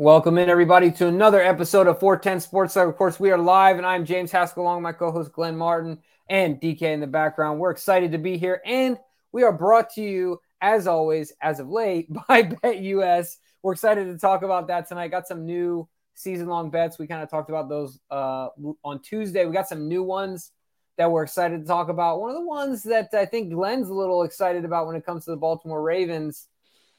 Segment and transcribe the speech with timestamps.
[0.00, 2.76] Welcome in, everybody, to another episode of 410 Sports.
[2.76, 5.56] Of course, we are live, and I'm James Haskell, along with my co host Glenn
[5.56, 7.58] Martin and DK in the background.
[7.58, 8.96] We're excited to be here, and
[9.32, 13.38] we are brought to you, as always, as of late, by BetUS.
[13.60, 15.08] We're excited to talk about that tonight.
[15.08, 16.96] Got some new season long bets.
[17.00, 18.50] We kind of talked about those uh,
[18.84, 19.46] on Tuesday.
[19.46, 20.52] We got some new ones
[20.96, 22.20] that we're excited to talk about.
[22.20, 25.24] One of the ones that I think Glenn's a little excited about when it comes
[25.24, 26.46] to the Baltimore Ravens.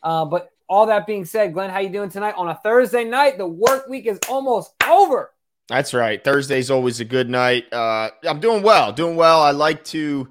[0.04, 3.38] Uh, but all that being said, Glenn, how you doing tonight on a Thursday night?
[3.38, 5.34] The work week is almost over.
[5.68, 6.24] That's right.
[6.24, 7.72] Thursday's always a good night.
[7.74, 9.42] Uh, I'm doing well, doing well.
[9.42, 10.30] I like to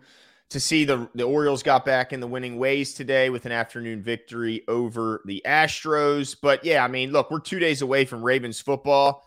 [0.51, 4.03] to see the the Orioles got back in the winning ways today with an afternoon
[4.03, 6.37] victory over the Astros.
[6.41, 9.25] But yeah, I mean, look, we're two days away from Ravens football,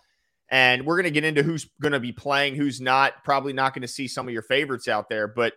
[0.49, 3.23] and we're going to get into who's going to be playing, who's not.
[3.23, 5.53] Probably not going to see some of your favorites out there, but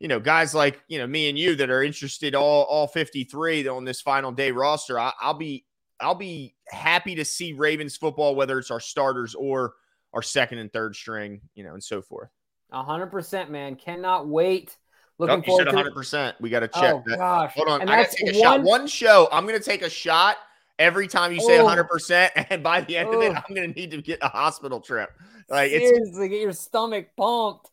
[0.00, 3.66] you know, guys like you know me and you that are interested all all 53
[3.68, 5.64] on this final day roster, I, will be
[6.00, 9.74] I'll be happy to see Ravens football, whether it's our starters or
[10.12, 12.30] our second and third string, you know, and so forth.
[12.72, 13.76] hundred percent, man.
[13.76, 14.76] Cannot wait.
[15.18, 16.36] Looking forward to hundred percent.
[16.40, 16.94] We got to check.
[16.94, 17.18] Oh that.
[17.18, 17.80] gosh, hold on.
[17.80, 18.42] And I got to take a one...
[18.42, 18.62] shot.
[18.62, 19.28] One show.
[19.32, 20.36] I'm going to take a shot
[20.78, 23.42] every time you say 100 percent, and by the end of it, oh.
[23.48, 25.10] I'm going to need to get a hospital trip.
[25.48, 26.18] Like seriously, it's...
[26.18, 27.70] get your stomach pumped.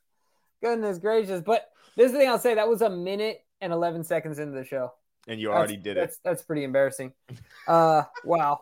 [0.63, 2.55] Goodness gracious, but this is the thing I'll say.
[2.55, 4.93] That was a minute and 11 seconds into the show.
[5.27, 5.99] And you already that's, did it.
[6.01, 7.13] That's, that's pretty embarrassing.
[7.67, 8.61] Uh, wow.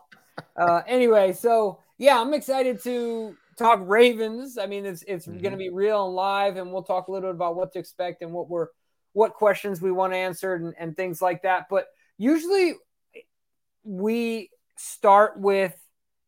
[0.56, 4.58] Uh, anyway, so yeah, I'm excited to talk Ravens.
[4.58, 5.40] I mean, it's it's mm-hmm.
[5.40, 7.78] going to be real and live, and we'll talk a little bit about what to
[7.78, 8.68] expect and what we're
[9.12, 11.66] what questions we want answered and, and things like that.
[11.70, 11.86] But
[12.18, 12.74] usually
[13.84, 15.74] we start with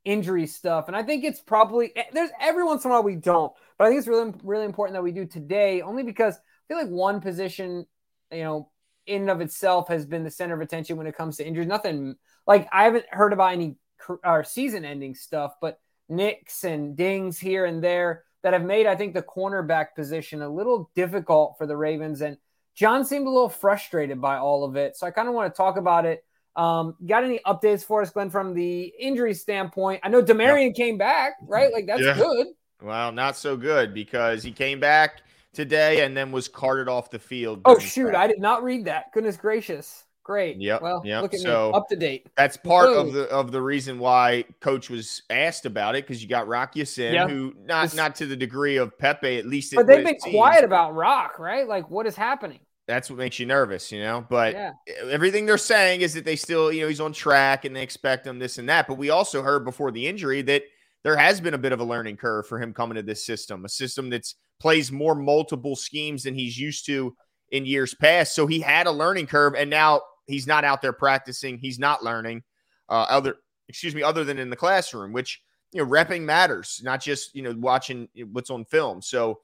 [0.05, 3.53] injury stuff, and I think it's probably there's every once in a while we don't,
[3.79, 6.89] but I think it's really really important that we do today, only because feel like
[6.89, 7.87] one position,
[8.33, 8.71] you know,
[9.07, 11.69] in and of itself has been the center of attention when it comes to injuries.
[11.69, 13.77] Nothing like I haven't heard about any
[14.25, 15.79] or season ending stuff, but
[16.09, 20.49] nicks and dings here and there that have made, I think, the cornerback position a
[20.49, 22.21] little difficult for the Ravens.
[22.21, 22.37] And
[22.75, 24.97] John seemed a little frustrated by all of it.
[24.97, 26.25] So I kind of want to talk about it.
[26.55, 30.01] Um, got any updates for us, Glenn, from the injury standpoint?
[30.03, 30.77] I know Damarion yep.
[30.77, 31.73] came back, right?
[31.73, 32.17] Like that's yeah.
[32.17, 32.49] good.
[32.81, 35.23] Well, not so good because he came back
[35.57, 37.63] today and then was carted off the field.
[37.65, 39.13] Oh shoot, I did not read that.
[39.13, 40.05] Goodness gracious.
[40.23, 40.61] Great.
[40.61, 40.83] Yep.
[40.83, 41.23] Well, yep.
[41.23, 42.27] look at so me up to date.
[42.37, 46.29] That's part of the of the reason why coach was asked about it because you
[46.29, 47.29] got Rock Ya-Sin, yeah.
[47.29, 49.73] who not not to the degree of Pepe, at least.
[49.75, 51.67] But they've been quiet about Rock, right?
[51.67, 52.59] Like, what is happening?
[52.89, 54.27] That's what makes you nervous, you know.
[54.29, 54.73] But yeah.
[55.09, 58.27] everything they're saying is that they still, you know, he's on track and they expect
[58.27, 58.87] him this and that.
[58.87, 60.63] But we also heard before the injury that
[61.07, 63.65] there has been a bit of a learning curve for him coming to this system,
[63.65, 67.15] a system that's plays more multiple schemes than he's used to
[67.53, 68.35] in years past.
[68.35, 71.59] So he had a learning curve, and now he's not out there practicing.
[71.59, 72.43] He's not learning
[72.89, 73.37] uh, other,
[73.69, 75.41] excuse me, other than in the classroom, which
[75.71, 79.01] you know, repping matters, not just you know watching what's on film.
[79.01, 79.39] So.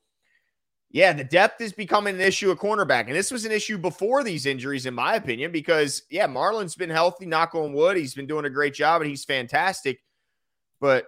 [0.94, 3.06] Yeah, the depth is becoming an issue at cornerback.
[3.06, 6.91] And this was an issue before these injuries, in my opinion, because, yeah, Marlon's been
[6.91, 7.97] healthy, knock on wood.
[7.97, 10.03] He's been doing a great job and he's fantastic.
[10.83, 11.06] But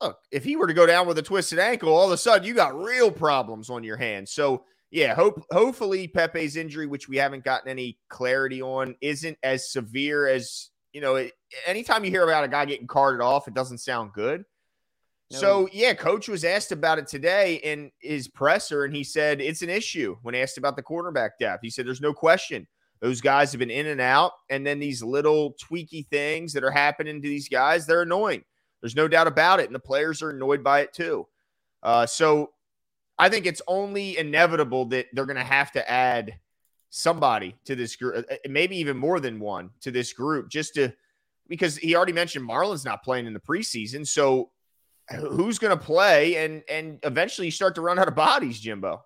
[0.00, 2.46] look, if he were to go down with a twisted ankle, all of a sudden
[2.46, 4.32] you got real problems on your hands.
[4.32, 9.70] So yeah, hope hopefully Pepe's injury, which we haven't gotten any clarity on, isn't as
[9.70, 11.16] severe as you know.
[11.16, 11.32] It,
[11.66, 14.44] anytime you hear about a guy getting carted off, it doesn't sound good.
[15.30, 15.38] No.
[15.38, 19.62] So yeah, coach was asked about it today in his presser, and he said it's
[19.62, 21.60] an issue when asked about the quarterback depth.
[21.62, 22.66] He said there's no question
[23.00, 26.70] those guys have been in and out, and then these little tweaky things that are
[26.70, 28.44] happening to these guys, they're annoying.
[28.80, 29.66] There's no doubt about it.
[29.66, 31.26] And the players are annoyed by it too.
[31.82, 32.50] Uh, so
[33.18, 36.38] I think it's only inevitable that they're going to have to add
[36.90, 40.74] somebody to this group, uh, uh, maybe even more than one to this group, just
[40.74, 40.92] to
[41.48, 44.06] because he already mentioned Marlon's not playing in the preseason.
[44.06, 44.50] So
[45.10, 46.36] who's going to play?
[46.44, 49.02] And and eventually you start to run out of bodies, Jimbo.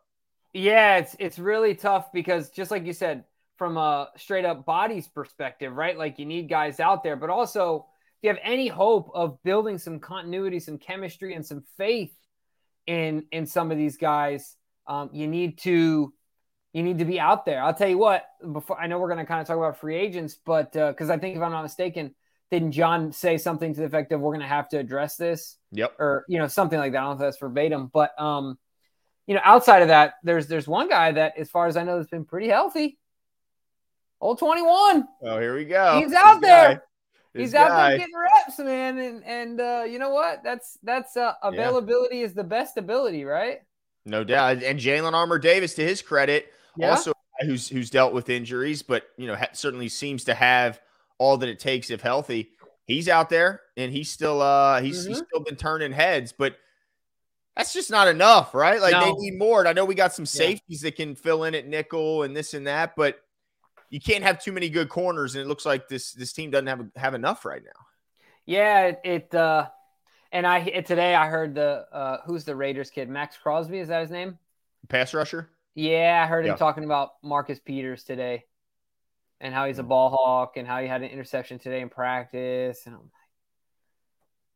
[0.52, 3.24] Yeah, it's it's really tough because just like you said,
[3.56, 5.96] from a straight up bodies perspective, right?
[5.96, 7.86] Like you need guys out there, but also
[8.24, 12.14] you have any hope of building some continuity, some chemistry, and some faith
[12.86, 14.56] in in some of these guys,
[14.86, 16.12] um, you need to
[16.72, 17.62] you need to be out there.
[17.62, 18.24] I'll tell you what.
[18.50, 21.12] Before I know we're going to kind of talk about free agents, but because uh,
[21.12, 22.14] I think if I'm not mistaken,
[22.50, 25.58] didn't John say something to the effect of we're going to have to address this?
[25.72, 25.96] Yep.
[25.98, 26.98] Or you know something like that.
[26.98, 28.58] I don't know if that's verbatim, but um,
[29.26, 31.98] you know, outside of that, there's there's one guy that, as far as I know,
[31.98, 32.98] has been pretty healthy.
[34.18, 35.06] Old 21.
[35.24, 36.00] Oh, here we go.
[36.00, 36.82] He's out there
[37.34, 37.62] he's guy.
[37.62, 40.42] out there getting reps, man, and and uh, you know what?
[40.42, 42.24] That's that's uh, availability yeah.
[42.24, 43.60] is the best ability, right?
[44.06, 44.62] No doubt.
[44.62, 46.90] And Jalyn Armour Davis, to his credit, yeah.
[46.90, 50.80] also who's who's dealt with injuries, but you know ha- certainly seems to have
[51.18, 52.50] all that it takes if healthy.
[52.86, 55.08] he's out there and he's still uh he's mm-hmm.
[55.08, 56.56] he's still been turning heads, but
[57.56, 58.80] that's just not enough, right?
[58.80, 59.04] Like no.
[59.04, 59.60] they need more.
[59.60, 60.88] And I know we got some safeties yeah.
[60.88, 63.20] that can fill in at nickel and this and that, but
[63.94, 65.36] you can't have too many good corners.
[65.36, 67.86] And it looks like this this team doesn't have have enough right now.
[68.44, 69.68] Yeah, it, it uh
[70.32, 73.08] and I today I heard the uh who's the Raiders kid?
[73.08, 74.36] Maxx Crosby, is that his name?
[74.88, 75.48] Pass rusher?
[75.76, 78.46] Yeah, I heard him talking about Marcus Peters today
[79.40, 79.88] and how he's a mm.
[79.88, 82.86] ball hawk and how he had an interception today in practice.
[82.86, 83.10] And I'm like,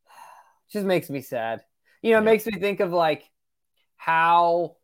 [0.73, 1.63] just makes me sad.
[2.03, 3.23] You know, it makes me think of like
[3.97, 4.77] how,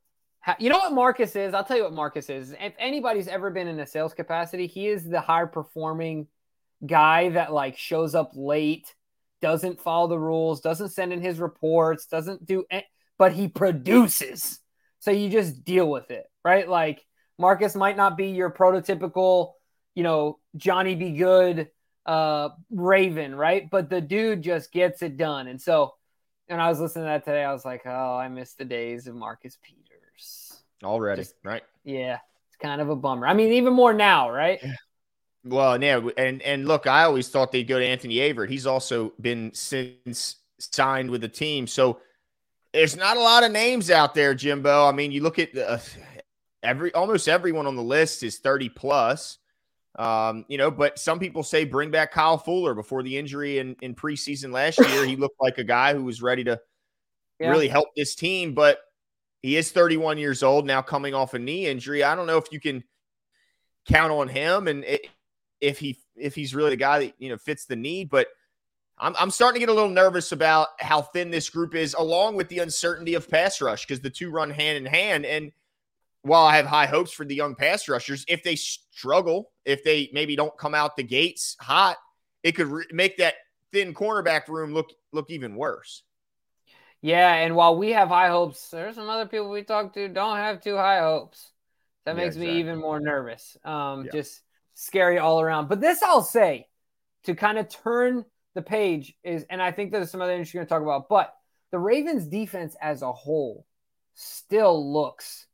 [0.58, 1.54] you know what Marcus is?
[1.54, 2.52] I'll tell you what Marcus is.
[2.52, 6.26] If anybody's ever been in a sales capacity, he is the high performing
[6.84, 8.94] guy that like shows up late,
[9.40, 12.84] doesn't follow the rules, doesn't send in his reports, doesn't do, any,
[13.18, 14.60] but he produces.
[15.00, 16.68] So you just deal with it, right?
[16.68, 17.04] Like
[17.38, 19.52] Marcus might not be your prototypical,
[19.94, 21.68] you know, Johnny be good
[22.06, 23.68] uh Raven, right?
[23.70, 25.46] But the dude just gets it done.
[25.46, 25.94] And so
[26.48, 29.06] and I was listening to that today, I was like, oh, I miss the days
[29.06, 29.93] of Marcus Peters.
[30.82, 31.62] Already, just, right?
[31.84, 32.18] Yeah.
[32.48, 33.26] It's kind of a bummer.
[33.26, 34.60] I mean, even more now, right?
[34.62, 34.74] Yeah.
[35.46, 38.48] Well, yeah, and and look, I always thought they'd go to Anthony Averett.
[38.48, 41.66] He's also been since signed with the team.
[41.66, 42.00] So
[42.72, 44.86] there's not a lot of names out there, Jimbo.
[44.86, 45.78] I mean, you look at uh,
[46.62, 49.38] every almost everyone on the list is 30 plus.
[49.96, 53.76] Um, you know, but some people say bring back Kyle Fuller before the injury in,
[53.80, 55.04] in preseason last year.
[55.06, 56.60] he looked like a guy who was ready to
[57.38, 57.50] yeah.
[57.50, 58.80] really help this team, but
[59.44, 62.02] he is 31 years old now, coming off a knee injury.
[62.02, 62.82] I don't know if you can
[63.84, 64.86] count on him and
[65.60, 68.28] if he if he's really the guy that you know fits the need, but
[68.96, 72.36] I'm, I'm starting to get a little nervous about how thin this group is, along
[72.36, 75.26] with the uncertainty of pass rush, because the two run hand in hand.
[75.26, 75.52] And
[76.22, 80.08] while I have high hopes for the young pass rushers, if they struggle, if they
[80.14, 81.98] maybe don't come out the gates hot,
[82.42, 83.34] it could re- make that
[83.74, 86.02] thin cornerback room look look even worse.
[87.04, 90.38] Yeah, and while we have high hopes, there's some other people we talk to don't
[90.38, 91.50] have too high hopes.
[92.06, 92.54] That makes yeah, exactly.
[92.54, 93.58] me even more nervous.
[93.62, 94.12] Um, yeah.
[94.12, 94.40] just
[94.72, 95.68] scary all around.
[95.68, 96.66] But this I'll say
[97.24, 98.24] to kind of turn
[98.54, 101.10] the page is, and I think there's some other things you're going to talk about,
[101.10, 101.34] but
[101.72, 103.66] the Ravens defense as a whole
[104.14, 105.44] still looks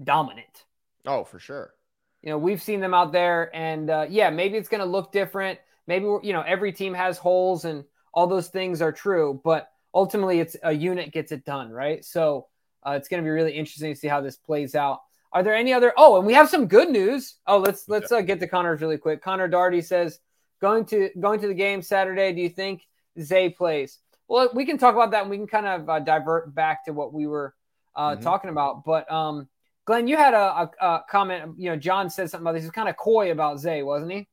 [0.00, 0.66] dominant.
[1.04, 1.74] Oh, for sure.
[2.22, 5.10] You know, we've seen them out there, and uh, yeah, maybe it's going to look
[5.10, 5.58] different.
[5.88, 7.82] Maybe, you know, every team has holes and
[8.14, 12.04] all those things are true, but ultimately it's a unit gets it done, right?
[12.04, 12.48] So
[12.86, 15.00] uh, it's going to be really interesting to see how this plays out.
[15.32, 15.92] Are there any other?
[15.96, 17.36] Oh, and we have some good news.
[17.46, 19.22] Oh, let's let's uh, get to Connor's really quick.
[19.22, 20.18] Connor Darty says
[20.62, 22.86] Going to going to the game Saturday, do you think
[23.20, 23.98] Zay plays?
[24.28, 26.92] Well, we can talk about that and we can kind of uh, divert back to
[26.92, 27.52] what we were
[27.96, 28.22] uh, mm-hmm.
[28.22, 28.84] talking about.
[28.84, 29.48] But um,
[29.86, 31.54] Glenn, you had a, a, a, comment.
[31.58, 32.62] You know, John said something about this.
[32.62, 34.28] He's kind of coy about Zay, wasn't he?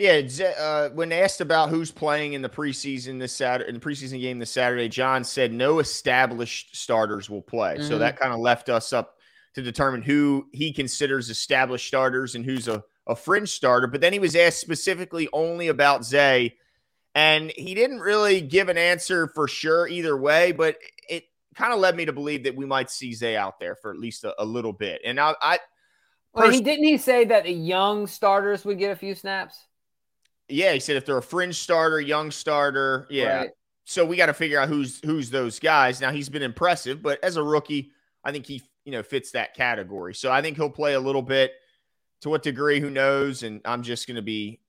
[0.00, 0.22] Yeah,
[0.58, 4.38] uh, when asked about who's playing in the preseason this Saturday, in the preseason game
[4.38, 7.74] this Saturday, John said no established starters will play.
[7.74, 7.86] Mm-hmm.
[7.86, 9.16] So that kind of left us up
[9.56, 13.88] to determine who he considers established starters and who's a a fringe starter.
[13.88, 16.56] But then he was asked specifically only about Zay,
[17.14, 20.52] and he didn't really give an answer for sure either way.
[20.52, 20.78] But
[21.10, 21.24] it
[21.54, 23.98] kind of led me to believe that we might see Zay out there for at
[23.98, 25.02] least a, a little bit.
[25.04, 25.58] And I, I
[26.32, 29.66] well, he didn't he say that the young starters would get a few snaps?
[30.50, 33.36] Yeah, he said if they're a fringe starter, young starter, yeah.
[33.36, 33.50] Right.
[33.84, 36.00] So we got to figure out who's who's those guys.
[36.00, 37.90] Now he's been impressive, but as a rookie,
[38.22, 40.14] I think he you know fits that category.
[40.14, 41.52] So I think he'll play a little bit.
[42.22, 43.42] To what degree, who knows?
[43.42, 44.60] And I'm just going to be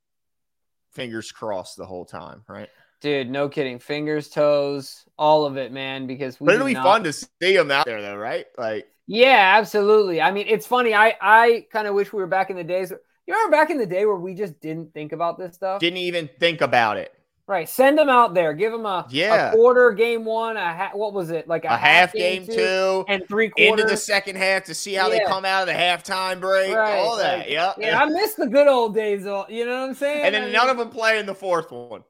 [0.92, 2.70] fingers crossed the whole time, right?
[3.02, 3.78] Dude, no kidding.
[3.78, 6.08] Fingers, toes, all of it, man.
[6.08, 6.86] Because we but it'll be not...
[6.86, 8.46] fun to see him out there, though, right?
[8.58, 10.22] Like, yeah, absolutely.
[10.22, 10.94] I mean, it's funny.
[10.94, 12.94] I I kind of wish we were back in the days.
[13.32, 15.80] You remember back in the day where we just didn't think about this stuff?
[15.80, 17.14] Didn't even think about it.
[17.48, 17.70] Right.
[17.70, 18.54] Send them out there.
[18.54, 19.52] Give them a, yeah.
[19.52, 20.58] a quarter game one.
[20.58, 21.48] A ha- what was it?
[21.48, 23.84] Like a, a half, half, game, game two, and three quarters.
[23.84, 25.20] Into the second half to see how yeah.
[25.20, 26.76] they come out of the halftime break.
[26.76, 26.98] Right.
[26.98, 27.40] All that.
[27.40, 27.76] Like, yep.
[27.80, 28.02] Yeah.
[28.02, 29.22] I miss the good old days.
[29.22, 30.26] You know what I'm saying?
[30.26, 32.04] And then I mean, none of them play in the fourth one.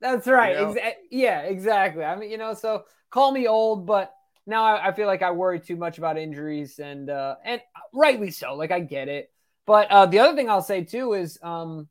[0.00, 0.56] That's right.
[0.56, 0.74] You know?
[0.74, 2.04] Exa- yeah, exactly.
[2.04, 4.14] I mean, you know, so call me old, but
[4.46, 7.60] now I, I feel like I worry too much about injuries and, uh, and
[7.92, 8.54] rightly so.
[8.54, 9.32] Like I get it.
[9.68, 11.86] But uh, the other thing I'll say too is um,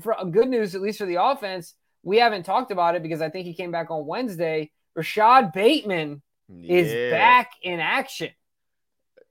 [0.00, 1.74] for good news, at least for the offense–
[2.06, 4.70] we haven't talked about it because I think he came back on Wednesday.
[4.94, 6.76] Rashod Bateman yeah.
[6.76, 8.30] is back in action.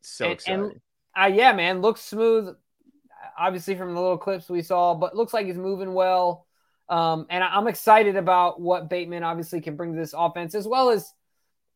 [0.02, 0.62] So and, exciting.
[0.62, 0.82] And,
[1.18, 2.54] uh, yeah, man, looks smooth.
[3.40, 6.46] Obviously, from the little clips we saw, but looks like he's moving well.
[6.90, 10.90] Um, and I'm excited about what Bateman obviously can bring to this offense, as well
[10.90, 11.14] as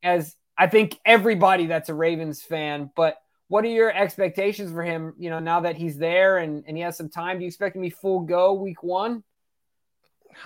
[0.04, 2.92] as I think everybody that's a Ravens fan.
[2.94, 3.16] But
[3.50, 5.14] what are your expectations for him?
[5.18, 7.76] You know, now that he's there and, and he has some time, do you expect
[7.76, 9.24] him to be full go week one?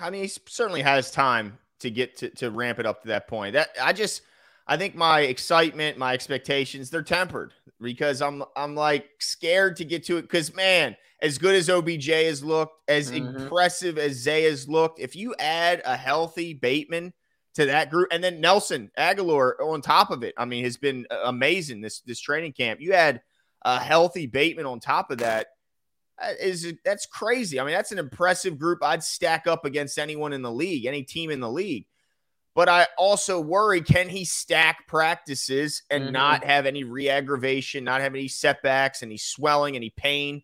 [0.00, 3.28] I mean, he certainly has time to get to, to ramp it up to that
[3.28, 3.52] point.
[3.52, 4.22] That I just
[4.66, 10.04] I think my excitement, my expectations, they're tempered because I'm I'm like scared to get
[10.04, 13.36] to it because man, as good as OBJ has looked, as mm-hmm.
[13.36, 17.12] impressive as Zay has looked, if you add a healthy Bateman
[17.54, 21.06] to that group, and then Nelson Agholor on top of it, I mean, has been
[21.24, 22.80] amazing this this training camp.
[22.80, 23.22] You had
[23.62, 25.48] a healthy Bateman on top of that
[26.40, 27.58] is that's crazy.
[27.58, 28.82] I mean, that's an impressive group.
[28.82, 31.86] I'd stack up against anyone in the league, any team in the league.
[32.54, 36.12] But I also worry can he stack practices and mm-hmm.
[36.12, 40.42] not have any re aggravation, not have any setbacks, any swelling, any pain?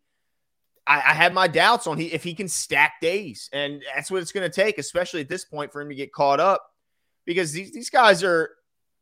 [0.86, 3.48] I, I had my doubts on he, if he can stack days.
[3.52, 6.12] And that's what it's going to take, especially at this point, for him to get
[6.12, 6.69] caught up
[7.26, 8.50] because these, these guys are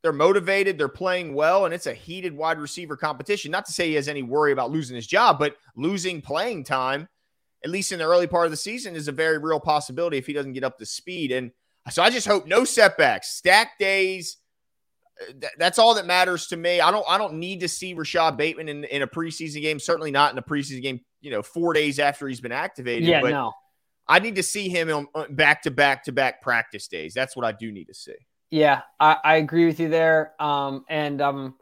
[0.03, 3.51] they're motivated, they're playing well, and it's a heated wide receiver competition.
[3.51, 7.09] Not to say he has any worry about losing his job, but losing playing time,
[7.65, 10.27] at least in the early part of the season, is a very real possibility if
[10.27, 11.33] he doesn't get up to speed.
[11.33, 11.51] And
[11.91, 14.37] so I just hope no setbacks, stack days.
[15.21, 16.81] Uh, that's all that matters to me.
[16.81, 17.05] I don't.
[17.09, 19.81] I don't need to see Rashod Bateman in, in a preseason game.
[19.81, 21.01] Certainly not in a preseason game.
[21.21, 23.09] You know, four days after he's been activated.
[23.09, 23.53] Yeah, no.
[24.09, 27.15] I need to see him on back to back to back practice days.
[27.15, 28.15] That's what I do need to see.
[28.51, 30.33] Yeah, I, I agree with you there.
[30.41, 31.55] Um, and um,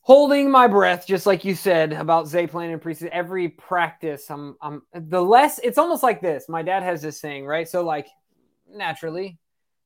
[0.00, 3.10] holding my breath, just like you said about Zay playing in preseason.
[3.10, 5.60] Every practice, I'm, I'm the less.
[5.60, 6.48] It's almost like this.
[6.48, 7.68] My dad has this saying, right?
[7.68, 8.08] So, like,
[8.68, 9.38] naturally,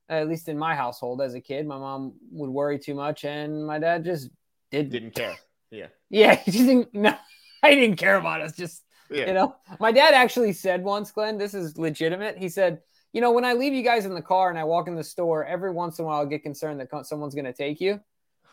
[0.08, 3.66] at least in my household as a kid, my mom would worry too much, and
[3.66, 4.30] my dad just
[4.70, 5.36] did didn't care.
[5.70, 6.94] Yeah, yeah, he didn't.
[6.94, 7.14] No,
[7.62, 8.56] I didn't care about us.
[8.56, 8.82] Just
[9.14, 9.26] yeah.
[9.26, 12.38] you know, my dad actually said once, Glenn, this is legitimate.
[12.38, 12.80] He said
[13.12, 15.04] you know, when I leave you guys in the car and I walk in the
[15.04, 18.00] store, every once in a while I get concerned that someone's going to take you.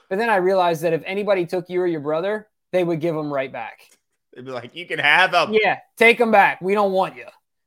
[0.10, 3.16] But then I realized that if anybody took you or your brother, they would give
[3.16, 3.80] them right back.
[4.36, 5.54] They'd be like, you can have them.
[5.54, 6.62] Yeah, take them back.
[6.62, 7.25] We don't want you.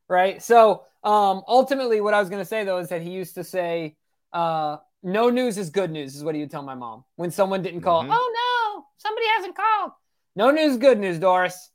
[0.09, 0.43] Right.
[0.43, 3.45] So um, ultimately, what I was going to say, though, is that he used to
[3.45, 3.97] say,
[4.33, 7.63] uh, no news is good news, is what he would tell my mom when someone
[7.63, 8.03] didn't call.
[8.03, 8.13] Mm-hmm.
[8.13, 9.93] Oh, no, somebody hasn't called.
[10.37, 11.71] No news, good news, Doris.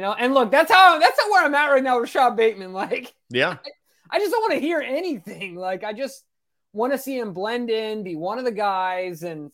[0.00, 2.72] You know, and look, that's how that's how where I'm at right now, Rashod Bateman.
[2.80, 3.58] Like, yeah,
[4.10, 5.56] I just don't want to hear anything.
[5.56, 6.24] Like I just
[6.72, 9.50] want to see him blend in, be one of the guys, and,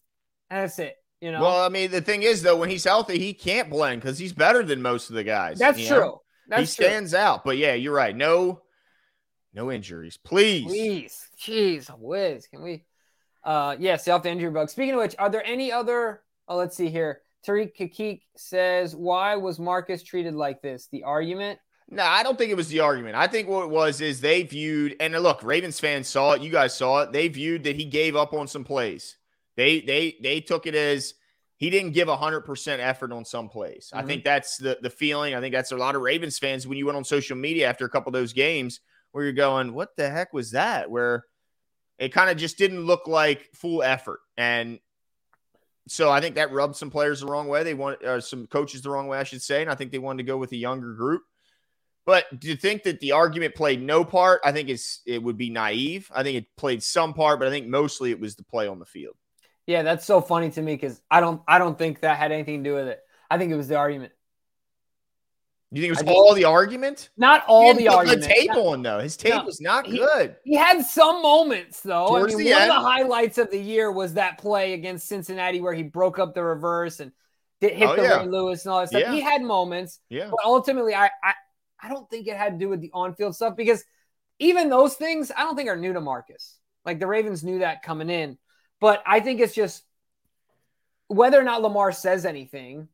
[0.49, 0.95] and that's it.
[1.21, 1.41] You know.
[1.41, 4.33] Well, I mean, the thing is though, when he's healthy, he can't blend because he's
[4.33, 5.59] better than most of the guys.
[5.59, 5.99] That's true.
[5.99, 6.23] Know?
[6.47, 7.19] That's he stands true.
[7.19, 7.43] out.
[7.43, 8.15] But yeah, you're right.
[8.15, 8.63] No,
[9.53, 10.65] no injuries, please.
[10.65, 12.47] Please, jeez, whiz.
[12.47, 12.85] Can we?
[13.43, 14.71] Uh, yeah, self injury bug.
[14.71, 16.23] Speaking of which, are there any other?
[16.47, 17.23] Oh, let's see here.
[17.47, 22.51] Tariq Kakik says, "Why was Marcus treated like this?" The argument no, I don't think
[22.51, 23.15] it was the argument.
[23.15, 26.43] I think what it was is they viewed, and look, Ravens fans saw it.
[26.43, 27.13] You guys saw it.
[27.13, 29.17] They viewed that he gave up on some plays.
[29.57, 31.15] They they they took it as
[31.57, 33.91] he didn't give hundred percent effort on some plays.
[33.93, 33.99] Mm-hmm.
[33.99, 35.35] I think that's the the feeling.
[35.35, 37.85] I think that's a lot of Ravens fans when you went on social media after
[37.85, 38.81] a couple of those games
[39.13, 41.25] where you're going, "What the heck was that?" Where
[41.99, 44.81] it kind of just didn't look like full effort, and
[45.89, 47.63] so I think that rubbed some players the wrong way.
[47.63, 49.99] They want uh, some coaches the wrong way, I should say, and I think they
[49.99, 51.23] wanted to go with a younger group.
[52.05, 55.51] But to think that the argument played no part, I think it's it would be
[55.51, 56.11] naive.
[56.15, 58.79] I think it played some part, but I think mostly it was the play on
[58.79, 59.17] the field.
[59.67, 62.63] Yeah, that's so funny to me because I don't I don't think that had anything
[62.63, 63.01] to do with it.
[63.29, 64.13] I think it was the argument.
[65.73, 67.11] You think it was all the argument?
[67.17, 68.23] Not all the argument.
[68.23, 69.01] The tape on though.
[69.01, 70.37] His tape no, was not he, good.
[70.45, 72.07] He had some moments though.
[72.07, 72.71] Towards I mean, one end.
[72.71, 76.35] of the highlights of the year was that play against Cincinnati where he broke up
[76.35, 77.11] the reverse and
[77.61, 78.21] hit oh, the yeah.
[78.21, 79.01] Ray Lewis and all that stuff.
[79.01, 79.13] Yeah.
[79.13, 79.99] He had moments.
[80.09, 80.29] Yeah.
[80.31, 81.35] But ultimately, I, I
[81.81, 83.85] I don't think it had to do with the on-field stuff because
[84.39, 86.59] even those things I don't think are new to Marcus.
[86.85, 88.39] Like the Ravens knew that coming in,
[88.81, 89.83] but I think it's just
[91.09, 92.87] whether or not Lamar says anything.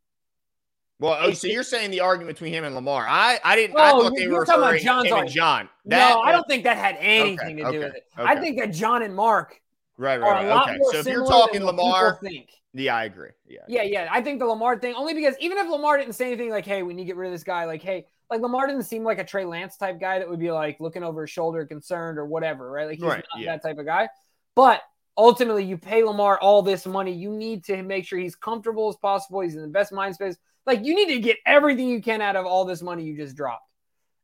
[1.03, 3.05] Well, oh, so you're saying the argument between him and Lamar?
[3.09, 3.75] I I didn't.
[3.77, 5.69] Oh, I thought they were referring John's him and John.
[5.87, 8.07] That, no, I don't think that had anything okay, to do okay, with it.
[8.17, 8.31] Okay.
[8.31, 9.61] I think that John and Mark
[9.99, 10.69] right, right, right.
[10.69, 10.79] okay.
[10.93, 12.51] So if you're talking Lamar, think.
[12.73, 13.31] yeah, I agree.
[13.49, 14.09] Yeah, yeah, yeah.
[14.13, 16.85] I think the Lamar thing only because even if Lamar didn't say anything like, "Hey,
[16.85, 19.19] we need to get rid of this guy," like, "Hey, like Lamar didn't seem like
[19.19, 22.27] a Trey Lance type guy that would be like looking over his shoulder, concerned or
[22.27, 22.87] whatever, right?
[22.87, 23.53] Like he's right, not yeah.
[23.57, 24.09] that type of guy.
[24.55, 24.83] But
[25.17, 27.13] ultimately, you pay Lamar all this money.
[27.13, 29.41] You need to make sure he's comfortable as possible.
[29.41, 30.37] He's in the best mind space.
[30.67, 33.37] Like you need to get everything you can out of all this money you just
[33.37, 33.69] dropped.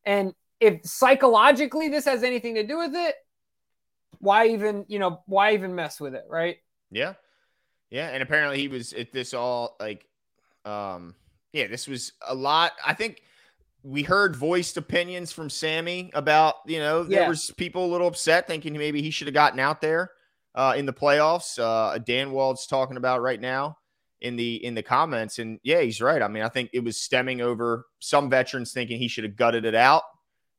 [0.04, 3.14] And if psychologically this has anything to do with it,
[4.18, 6.56] why even, you know, why even mess with it, right?
[6.90, 7.14] Yeah.
[7.90, 8.08] Yeah.
[8.08, 10.06] And apparently he was at this all like
[10.64, 11.14] um
[11.52, 12.72] yeah, this was a lot.
[12.84, 13.22] I think
[13.82, 17.28] we heard voiced opinions from Sammy about, you know, there yeah.
[17.28, 20.10] was people a little upset thinking maybe he should have gotten out there
[20.54, 21.58] uh, in the playoffs.
[21.58, 23.78] Uh, Dan Wald's talking about right now
[24.20, 26.22] in the in the comments, and yeah, he's right.
[26.22, 29.64] I mean, I think it was stemming over some veterans thinking he should have gutted
[29.64, 30.02] it out,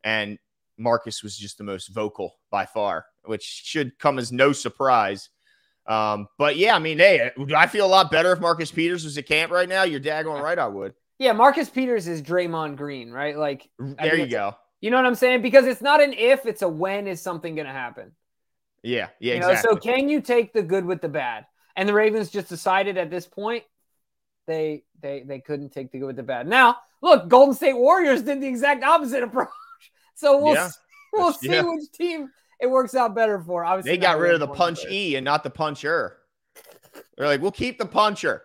[0.03, 0.37] and
[0.77, 5.29] Marcus was just the most vocal by far, which should come as no surprise.
[5.87, 9.17] Um, but yeah, I mean, hey, I feel a lot better if Marcus Peters was
[9.17, 9.83] at camp right now.
[9.83, 10.93] You're daggone right, I would.
[11.17, 13.37] Yeah, Marcus Peters is Draymond Green, right?
[13.37, 14.55] Like there you go.
[14.81, 15.41] You know what I'm saying?
[15.41, 18.13] Because it's not an if, it's a when is something going to happen.
[18.83, 19.73] Yeah, yeah, you know, exactly.
[19.73, 21.45] So can you take the good with the bad?
[21.75, 23.63] And the Ravens just decided at this point
[24.47, 26.47] they they they couldn't take the good with the bad.
[26.47, 29.49] Now, look, Golden State Warriors did the exact opposite approach.
[30.15, 30.69] So we'll yeah.
[31.13, 31.61] we'll see yeah.
[31.61, 33.63] which team it works out better for.
[33.63, 36.17] Obviously, they got rid of the punch E and not the puncher.
[37.17, 38.43] They're like, we'll keep the puncher.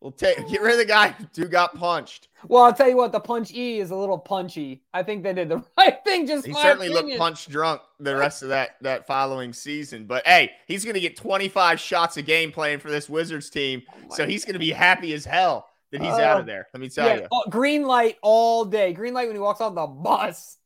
[0.00, 2.28] We'll take get rid of the guy who got punched.
[2.48, 4.82] Well, I'll tell you what, the punch E is a little punchy.
[4.92, 6.26] I think they did the right thing.
[6.26, 7.06] Just he certainly opinion.
[7.06, 10.06] looked punch drunk the rest of that that following season.
[10.06, 13.82] But hey, he's going to get 25 shots a game playing for this Wizards team,
[13.88, 16.46] oh so he's going to be happy as hell that he's uh, out of oh,
[16.46, 16.66] there.
[16.72, 18.92] Let me tell yeah, you, oh, green light all day.
[18.92, 20.58] Green light when he walks on the bus.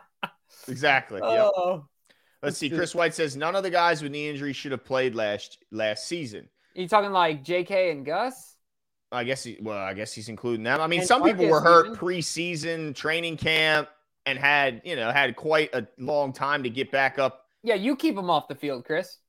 [0.68, 1.20] exactly.
[1.22, 1.50] Yep.
[1.56, 1.84] Oh,
[2.42, 2.70] Let's see.
[2.70, 6.06] Chris White says none of the guys with knee injury should have played last last
[6.06, 6.48] season.
[6.76, 7.90] Are you talking like J.K.
[7.90, 8.56] and Gus?
[9.10, 10.80] I guess he, well, I guess he's including them.
[10.80, 13.88] I mean, and some Marcus people were hurt preseason training camp
[14.26, 17.46] and had, you know, had quite a long time to get back up.
[17.62, 19.18] Yeah, you keep him off the field, Chris.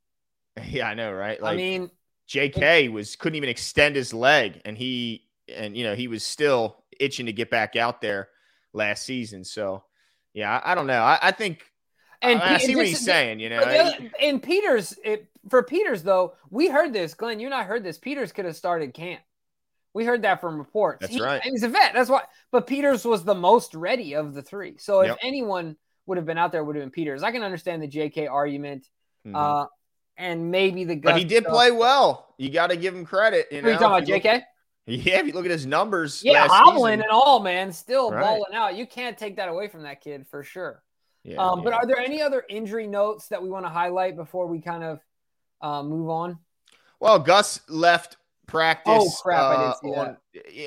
[0.68, 1.42] Yeah, I know, right?
[1.42, 1.90] Like, I mean,
[2.28, 6.84] JK was couldn't even extend his leg, and he and you know he was still
[7.00, 8.28] itching to get back out there
[8.74, 9.46] last season.
[9.46, 9.86] So,
[10.34, 11.02] yeah, I, I don't know.
[11.02, 11.72] I, I think
[12.22, 13.94] and I, I see what he's saying, you know.
[14.20, 17.40] In Peters, it, for Peters though, we heard this, Glenn.
[17.40, 17.98] You and I heard this.
[17.98, 19.22] Peters could have started camp.
[19.94, 21.00] We heard that from reports.
[21.02, 21.42] That's he, right.
[21.42, 21.94] He's a vet.
[21.94, 22.24] That's why.
[22.52, 24.78] But Peters was the most ready of the three.
[24.78, 25.18] So if yep.
[25.24, 27.24] anyone would have been out there, would have been Peters.
[27.24, 28.88] I can understand the JK argument.
[29.26, 29.36] Mm-hmm.
[29.36, 29.66] Uh,
[30.18, 31.54] and maybe the But he did stuff.
[31.54, 32.36] play well.
[32.38, 33.48] You got to give him credit.
[33.52, 34.34] You know, Are you talking about JK?
[34.34, 34.44] Look,
[35.06, 36.22] yeah, if you look at his numbers.
[36.24, 37.02] Yeah, hobbling season.
[37.04, 37.72] and all, man.
[37.72, 38.22] Still right.
[38.22, 38.76] balling out.
[38.76, 40.84] You can't take that away from that kid for sure.
[41.24, 41.64] Yeah, um, yeah.
[41.64, 44.84] But are there any other injury notes that we want to highlight before we kind
[44.84, 45.00] of
[45.62, 46.40] uh, move on?
[47.00, 48.18] Well, Gus left
[48.50, 50.18] practice oh, crap, uh, on,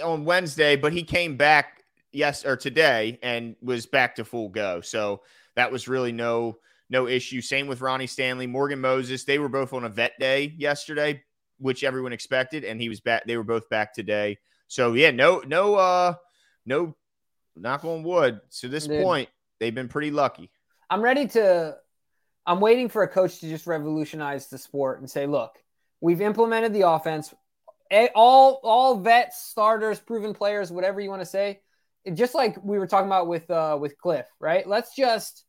[0.02, 4.80] on Wednesday, but he came back yes or today and was back to full go.
[4.80, 5.22] So
[5.56, 6.58] that was really no
[6.90, 7.40] no issue.
[7.40, 9.24] Same with Ronnie Stanley, Morgan Moses.
[9.24, 11.22] They were both on a vet day yesterday,
[11.58, 13.24] which everyone expected, and he was back.
[13.26, 14.38] They were both back today.
[14.68, 16.14] So yeah, no no uh
[16.66, 16.94] no
[17.56, 18.40] knock on wood.
[18.60, 19.28] To this Dude, point,
[19.60, 20.50] they've been pretty lucky.
[20.90, 21.76] I'm ready to.
[22.44, 25.58] I'm waiting for a coach to just revolutionize the sport and say, look,
[26.00, 27.32] we've implemented the offense
[28.14, 31.60] all all vets, starters, proven players, whatever you want to say.
[32.14, 34.66] Just like we were talking about with uh, with Cliff, right?
[34.66, 35.44] Let's just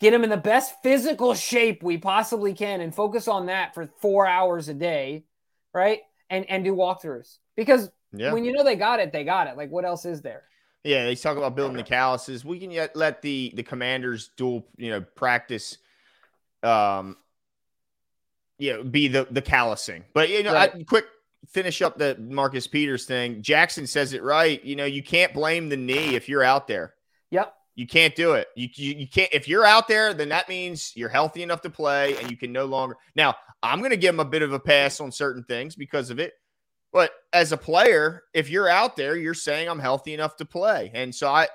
[0.00, 3.88] get him in the best physical shape we possibly can and focus on that for
[4.00, 5.24] four hours a day,
[5.72, 6.00] right?
[6.30, 8.32] And and do walkthroughs because yeah.
[8.32, 9.56] when you know they got it, they got it.
[9.56, 10.44] Like what else is there?
[10.82, 12.44] Yeah, they talk about building the calluses.
[12.44, 15.78] We can yet let the the commanders dual, you know, practice
[16.62, 17.16] um
[18.58, 20.04] you know, be the the callousing.
[20.12, 20.72] But you know, right.
[20.74, 21.06] I, quick
[21.46, 23.42] finish up the Marcus Peters thing.
[23.42, 24.62] Jackson says it right.
[24.64, 26.94] You know, you can't blame the knee if you're out there.
[27.30, 27.54] Yep.
[27.74, 28.48] You can't do it.
[28.56, 29.32] You, you, you can't.
[29.32, 32.52] If you're out there, then that means you're healthy enough to play, and you can
[32.52, 32.96] no longer.
[33.14, 36.10] Now, I'm going to give him a bit of a pass on certain things because
[36.10, 36.32] of it.
[36.92, 40.90] But as a player, if you're out there, you're saying I'm healthy enough to play,
[40.94, 41.48] and so I,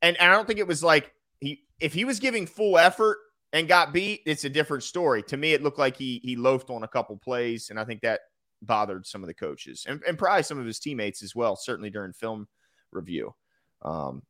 [0.00, 3.18] and, and I don't think it was like he if he was giving full effort
[3.52, 5.22] and got beat, it's a different story.
[5.24, 8.00] To me, it looked like he he loafed on a couple plays, and I think
[8.02, 8.20] that
[8.62, 11.90] bothered some of the coaches and, and probably some of his teammates as well, certainly
[11.90, 12.48] during film
[12.92, 13.34] review.
[13.82, 14.22] Um,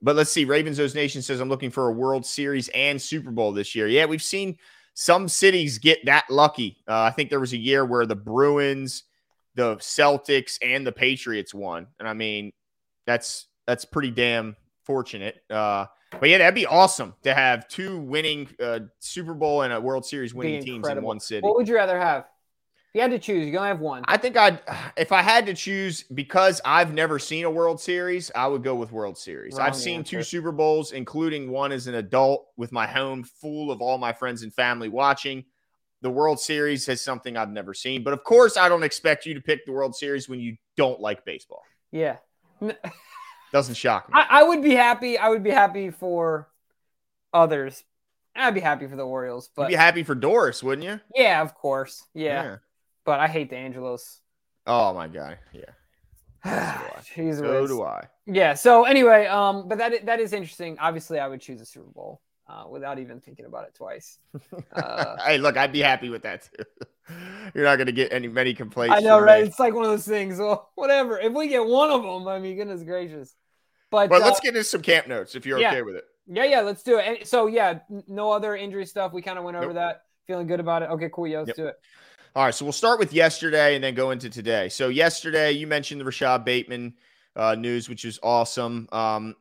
[0.00, 0.44] but let's see.
[0.44, 3.86] Ravens O's Nation says, I'm looking for a World Series and Super Bowl this year.
[3.86, 4.56] Yeah, we've seen
[4.94, 6.78] some cities get that lucky.
[6.88, 9.04] Uh, I think there was a year where the Bruins,
[9.54, 11.86] the Celtics, and the Patriots won.
[11.98, 12.52] And I mean,
[13.06, 15.42] that's that's pretty damn fortunate.
[15.48, 15.86] Uh,
[16.20, 20.04] but yeah, that'd be awesome to have two winning uh, Super Bowl and a World
[20.04, 21.46] Series winning teams in one city.
[21.46, 22.26] What would you rather have?
[22.92, 24.02] If you had to choose, you only have one.
[24.06, 24.60] I think I'd,
[24.98, 28.74] if I had to choose, because I've never seen a World Series, I would go
[28.74, 29.54] with World Series.
[29.56, 30.18] Wrong I've seen answer.
[30.18, 34.12] two Super Bowls, including one as an adult with my home full of all my
[34.12, 35.46] friends and family watching.
[36.02, 38.04] The World Series is something I've never seen.
[38.04, 41.00] But of course, I don't expect you to pick the World Series when you don't
[41.00, 41.62] like baseball.
[41.92, 42.16] Yeah.
[43.54, 44.12] Doesn't shock me.
[44.16, 45.16] I, I would be happy.
[45.16, 46.50] I would be happy for
[47.32, 47.84] others.
[48.36, 51.00] I'd be happy for the Orioles, but You'd be happy for Doris, wouldn't you?
[51.14, 52.04] Yeah, of course.
[52.12, 52.42] yeah.
[52.42, 52.56] yeah
[53.04, 54.20] but I hate the Angelos.
[54.66, 55.62] Oh my god, yeah.
[56.44, 58.04] Jeez, so do I.
[58.26, 58.54] Yeah.
[58.54, 60.76] So anyway, um, but that that is interesting.
[60.78, 64.18] Obviously, I would choose a Super Bowl uh, without even thinking about it twice.
[64.72, 66.64] Uh, hey, look, I'd be happy with that too.
[67.54, 68.96] You're not going to get any many complaints.
[68.96, 69.42] I know, right?
[69.42, 69.48] Me.
[69.48, 70.38] It's like one of those things.
[70.38, 71.18] Well, whatever.
[71.18, 73.34] If we get one of them, I mean, goodness gracious.
[73.90, 75.72] But but uh, let's get into some camp notes if you're yeah.
[75.72, 76.04] okay with it.
[76.26, 77.06] Yeah, yeah, let's do it.
[77.06, 79.12] And so yeah, no other injury stuff.
[79.12, 79.74] We kind of went over nope.
[79.74, 80.02] that.
[80.26, 80.90] Feeling good about it.
[80.90, 81.26] Okay, cool.
[81.26, 81.56] Yeah, let's yep.
[81.56, 81.76] do it.
[82.34, 84.70] All right, so we'll start with yesterday and then go into today.
[84.70, 86.94] So yesterday, you mentioned the Rashod Bateman
[87.36, 88.88] uh, news, which is awesome.
[88.90, 89.34] Um,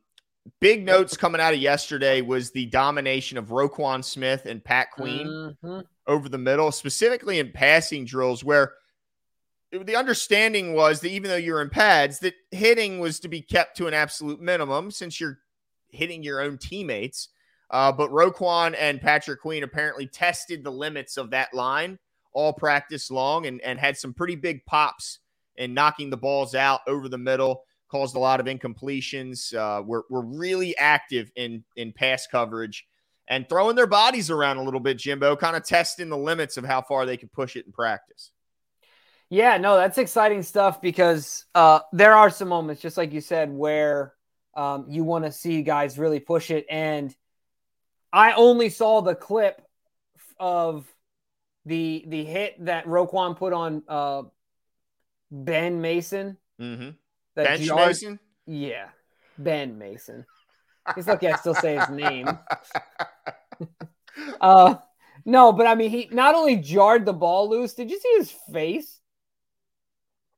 [0.60, 5.56] big notes coming out of yesterday was the domination of Roquan Smith and Pat Queen
[5.64, 5.80] mm-hmm.
[6.06, 8.74] over the middle, specifically in passing drills, where
[9.72, 13.78] the understanding was that even though you're in pads, that hitting was to be kept
[13.78, 15.40] to an absolute minimum since you're
[15.92, 17.30] hitting your own teammates.
[17.70, 21.98] Uh, but Roquan and Patrick Queen apparently tested the limits of that line
[22.34, 25.20] all practice long and, and had some pretty big pops
[25.58, 29.54] in knocking the balls out over the middle caused a lot of incompletions.
[29.54, 32.88] Uh, we're, we're really active in in pass coverage
[33.28, 36.66] and throwing their bodies around a little bit, Jimbo, kind of testing the limits of
[36.66, 38.32] how far they can push it in practice.
[39.30, 43.50] Yeah, no, that's exciting stuff because uh, there are some moments, just like you said,
[43.50, 44.14] where
[44.54, 46.66] um, you want to see guys really push it.
[46.70, 47.16] And
[48.12, 49.62] I only saw the clip
[50.38, 50.86] of
[51.66, 54.24] the the hit that Roquan put on uh,
[55.32, 56.38] Ben Mason.
[56.60, 56.90] Mm-hmm.
[57.36, 58.20] That Bench jarred, Mason?
[58.46, 58.90] Yeah.
[59.38, 60.26] Ben Mason.
[60.96, 62.28] He's lucky I still say his name.
[64.42, 64.76] uh
[65.24, 68.34] no, but I mean he not only jarred the ball loose, did you see his
[68.52, 69.00] face?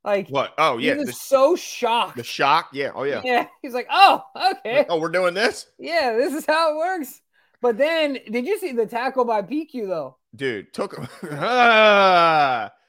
[0.04, 0.54] Like what?
[0.58, 2.18] Oh yeah, he was the, so shocked.
[2.18, 2.92] The shock, yeah.
[2.94, 3.22] Oh yeah.
[3.24, 4.86] Yeah, he's like, oh okay.
[4.90, 5.68] oh, we're doing this.
[5.80, 7.22] Yeah, this is how it works.
[7.64, 10.18] But then, did you see the tackle by PQ though?
[10.36, 11.08] Dude, took him.
[11.32, 12.72] Ah.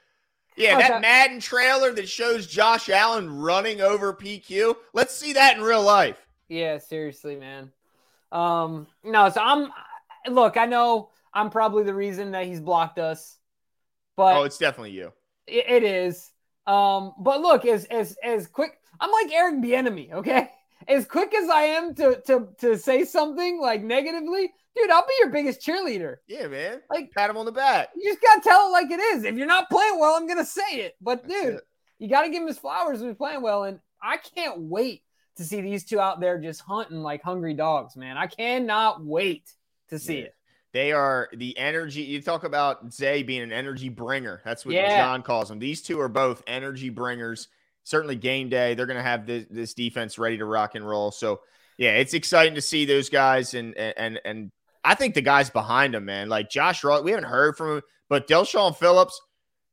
[0.57, 4.77] Yeah, that Madden trailer that shows Josh Allen running over PQ.
[4.93, 6.17] Let's see that in real life.
[6.49, 7.73] Yeah, seriously, man.
[8.31, 9.71] Um, no, so I'm
[10.31, 13.37] look, I know I'm probably the reason that he's blocked us.
[14.17, 15.13] But Oh, it's definitely you.
[15.49, 16.31] it, it is.
[16.69, 20.51] Um, but look, as as as quick I'm like Eric Bieniemy, okay?
[20.87, 25.15] As quick as I am to to to say something like negatively, dude, I'll be
[25.21, 26.17] your biggest cheerleader.
[26.27, 26.81] Yeah, man.
[26.91, 27.89] Like pat him on the back.
[27.97, 29.25] You just gotta tell it like it is.
[29.25, 30.95] If you're not playing well, I'm gonna say it.
[31.01, 31.61] But dude,
[31.99, 33.65] you gotta give him his flowers when he's playing well.
[33.65, 35.03] And I can't wait
[35.37, 38.17] to see these two out there just hunting like hungry dogs, man.
[38.17, 39.51] I cannot wait
[39.89, 40.25] to see yeah.
[40.25, 40.35] it.
[40.73, 42.03] They are the energy.
[42.03, 44.43] You talk about Zay being an energy bringer.
[44.45, 44.99] That's what yeah.
[44.99, 45.61] John calls them.
[45.61, 47.47] These two are both energy bringers.
[47.85, 51.13] Certainly, game day, they're going to have this, this defense ready to rock and roll.
[51.13, 51.43] So,
[51.79, 54.51] yeah, it's exciting to see those guys and and and
[54.85, 58.29] I think the guys behind him, man, like Josh we haven't heard from him, but
[58.29, 59.21] Del'Shawn Phillips,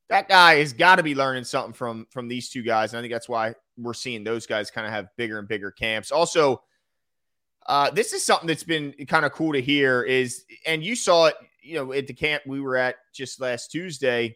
[0.10, 2.94] that guy has got to be learning something from from these two guys.
[2.94, 5.72] And I think that's why we're seeing those guys kind of have bigger and bigger
[5.72, 6.12] camps.
[6.12, 6.62] Also,
[7.68, 11.28] uh, this is something that's been kind of cool to hear is, and you saw
[11.28, 14.36] it, you know, at the camp we were at just last Tuesday.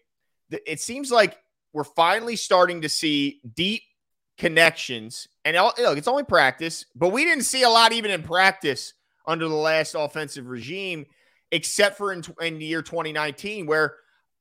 [0.49, 1.38] It seems like
[1.73, 3.81] we're finally starting to see deep
[4.38, 5.27] connections.
[5.43, 8.93] And look, it's only practice, but we didn't see a lot even in practice
[9.27, 11.05] under the last offensive regime,
[11.51, 13.95] except for in, in year 2019, where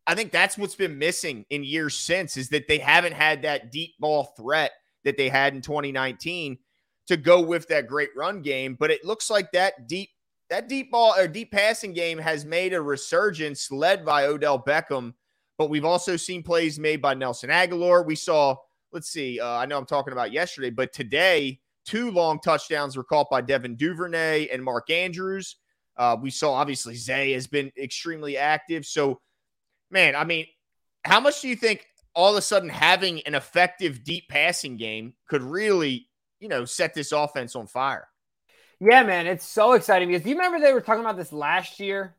[0.07, 3.73] I think that's what's been missing in years since is that they haven't had that
[3.73, 4.73] deep ball threat
[5.05, 6.59] that they had in 2019
[7.07, 8.77] to go with that great run game.
[8.79, 10.11] But it looks like that deep
[10.51, 15.15] that deep ball or deep passing game has made a resurgence led by Odell Beckham.
[15.57, 18.05] But we've also seen plays made by Nelson Agholor.
[18.05, 18.57] We saw,
[18.93, 23.05] let's see, uh, I know I'm talking about yesterday, but today Two long touchdowns were
[23.05, 25.57] caught by Devin Duvernay and Mark Andrews.
[25.97, 28.85] Uh, we saw obviously Zay has been extremely active.
[28.85, 29.21] So,
[29.91, 30.47] man, I mean,
[31.05, 35.15] how much do you think all of a sudden having an effective deep passing game
[35.29, 36.09] could really,
[36.41, 38.09] you know, set this offense on fire?
[38.81, 41.79] Yeah, man, it's so exciting because do you remember they were talking about this last
[41.81, 42.17] year?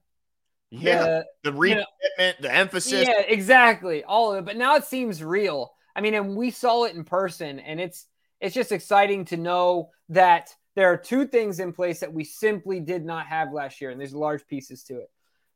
[0.72, 1.86] Yeah, the, the recommitment,
[2.18, 3.08] you know, the emphasis.
[3.08, 4.46] Yeah, exactly, all of it.
[4.46, 5.74] But now it seems real.
[5.96, 8.06] I mean, and we saw it in person, and it's
[8.40, 12.80] it's just exciting to know that there are two things in place that we simply
[12.80, 15.10] did not have last year, and there's large pieces to it.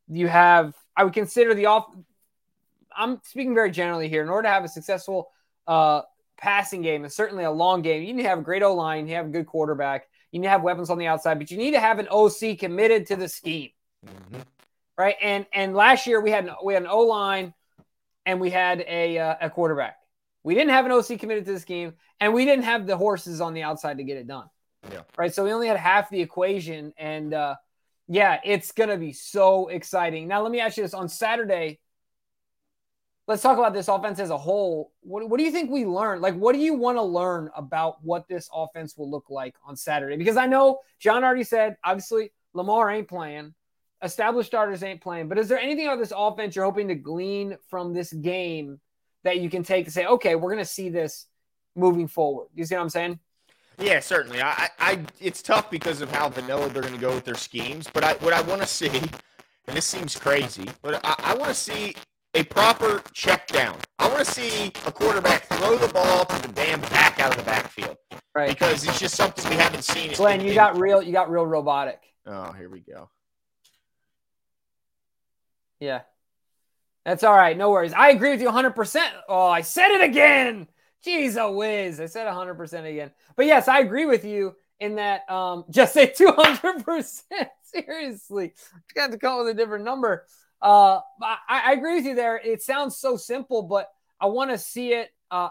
[0.07, 1.87] You have, I would consider the off.
[2.95, 4.23] I'm speaking very generally here.
[4.23, 5.29] In order to have a successful
[5.67, 6.01] uh,
[6.37, 9.07] passing game and certainly a long game, you need to have a great O line,
[9.07, 11.57] you have a good quarterback, you need to have weapons on the outside, but you
[11.57, 13.69] need to have an OC committed to the scheme,
[14.05, 14.41] mm-hmm.
[14.97, 15.15] right?
[15.21, 17.53] And and last year we had an, we had an O line
[18.25, 19.98] and we had a uh, a quarterback.
[20.49, 23.39] We didn't have an OC committed to this game, and we didn't have the horses
[23.39, 24.49] on the outside to get it done.
[24.91, 25.01] Yeah.
[25.15, 25.31] Right.
[25.31, 26.91] So we only had half the equation.
[26.97, 27.53] And uh,
[28.07, 30.27] yeah, it's going to be so exciting.
[30.27, 31.79] Now, let me ask you this on Saturday.
[33.27, 34.91] Let's talk about this offense as a whole.
[35.01, 36.23] What, what do you think we learned?
[36.23, 39.75] Like, what do you want to learn about what this offense will look like on
[39.75, 40.17] Saturday?
[40.17, 43.53] Because I know John already said, obviously, Lamar ain't playing,
[44.01, 45.29] established starters ain't playing.
[45.29, 48.79] But is there anything about this offense you're hoping to glean from this game
[49.23, 51.25] that you can take to say, okay, we're going to see this
[51.75, 52.47] moving forward.
[52.55, 53.19] You see what I'm saying?
[53.77, 54.41] Yeah, certainly.
[54.41, 57.87] I, I, it's tough because of how vanilla they're going to go with their schemes.
[57.91, 61.49] But I, what I want to see, and this seems crazy, but I, I want
[61.49, 61.95] to see
[62.35, 63.77] a proper check down.
[63.97, 67.37] I want to see a quarterback throw the ball to the damn back out of
[67.37, 67.97] the backfield.
[68.35, 68.49] Right.
[68.49, 70.13] Because it's just something we haven't seen.
[70.13, 71.01] Glenn, you got real.
[71.01, 72.01] You got real robotic.
[72.25, 73.09] Oh, here we go.
[75.79, 76.01] Yeah.
[77.09, 77.57] That's all right.
[77.57, 77.91] No worries.
[77.91, 79.01] I agree with you 100%.
[79.27, 80.67] Oh, I said it again.
[81.03, 81.99] Jeez, a whiz.
[81.99, 83.09] I said 100% again.
[83.35, 87.23] But yes, I agree with you in that um, just say 200%.
[87.63, 88.53] Seriously.
[88.53, 90.27] You got to come up with a different number.
[90.61, 92.37] Uh, I, I, agree with you there.
[92.37, 93.89] It sounds so simple, but
[94.21, 95.49] I want to see it, uh,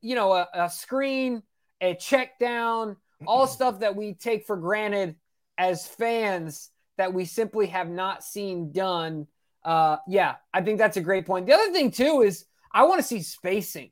[0.00, 1.42] you know, a, a screen,
[1.80, 5.16] a check down, all stuff that we take for granted
[5.58, 9.26] as fans that we simply have not seen done.
[9.64, 11.46] Uh, yeah, I think that's a great point.
[11.46, 13.90] The other thing too is I want to see spacing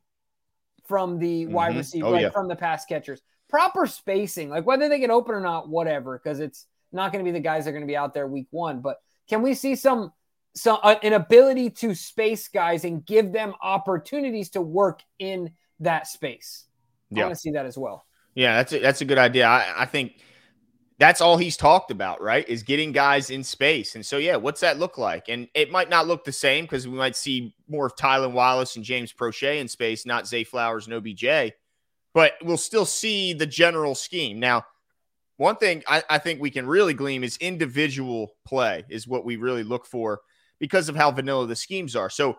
[0.87, 1.53] from the mm-hmm.
[1.53, 2.31] wide receiver, oh, like yeah.
[2.31, 3.21] from the pass catchers.
[3.49, 7.29] Proper spacing, like whether they get open or not, whatever, because it's not going to
[7.29, 8.81] be the guys that are going to be out there week one.
[8.81, 10.13] But can we see some,
[10.55, 16.07] some uh, an ability to space guys and give them opportunities to work in that
[16.07, 16.65] space?
[17.11, 17.23] Yeah.
[17.23, 18.07] I want to see that as well.
[18.35, 19.47] Yeah, that's a, that's a good idea.
[19.47, 20.13] I, I think
[21.01, 22.47] that's all he's talked about, right?
[22.47, 23.95] Is getting guys in space.
[23.95, 25.31] And so, yeah, what's that look like?
[25.31, 28.77] And it might not look the same because we might see more of Tylan Wallace
[28.77, 31.55] and James Proche in space, not Zay Flowers and OBJ,
[32.13, 34.39] but we'll still see the general scheme.
[34.39, 34.67] Now,
[35.39, 39.37] one thing I, I think we can really glean is individual play, is what we
[39.37, 40.21] really look for
[40.59, 42.11] because of how vanilla the schemes are.
[42.11, 42.37] So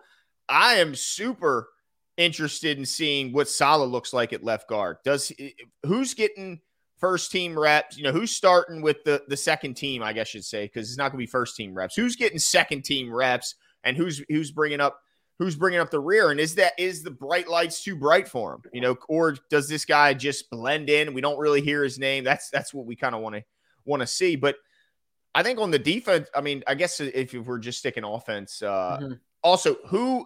[0.48, 1.68] I am super
[2.16, 4.98] interested in seeing what Saleh looks like at left guard.
[5.04, 5.32] Does
[5.84, 6.60] who's getting
[7.02, 7.98] first team reps?
[7.98, 10.02] You know, who's starting with the the second team?
[10.02, 11.96] I guess should say because it's not going to be first team reps.
[11.96, 15.00] Who's getting second team reps, and who's who's bringing up
[15.38, 16.30] who's bringing up the rear?
[16.30, 18.62] And is that is the bright lights too bright for him?
[18.72, 21.12] You know, or does this guy just blend in?
[21.12, 22.24] We don't really hear his name.
[22.24, 23.42] That's that's what we kind of want to
[23.84, 24.36] want to see.
[24.36, 24.56] But
[25.34, 28.98] I think on the defense, I mean, I guess if we're just sticking offense, uh,
[29.02, 29.12] mm-hmm.
[29.42, 30.24] also who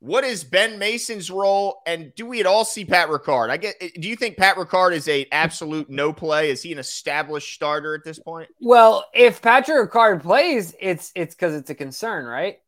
[0.00, 3.50] what is Ben Mason's role, and do we at all see Pat Ricard?
[3.50, 3.74] I get.
[3.80, 6.50] Eh, do you think Pat Ricard is a absolute no play?
[6.50, 8.48] Is he an established starter at this point?
[8.60, 12.58] Well, if Patrick Ricard plays, it's it's because it's a concern, right?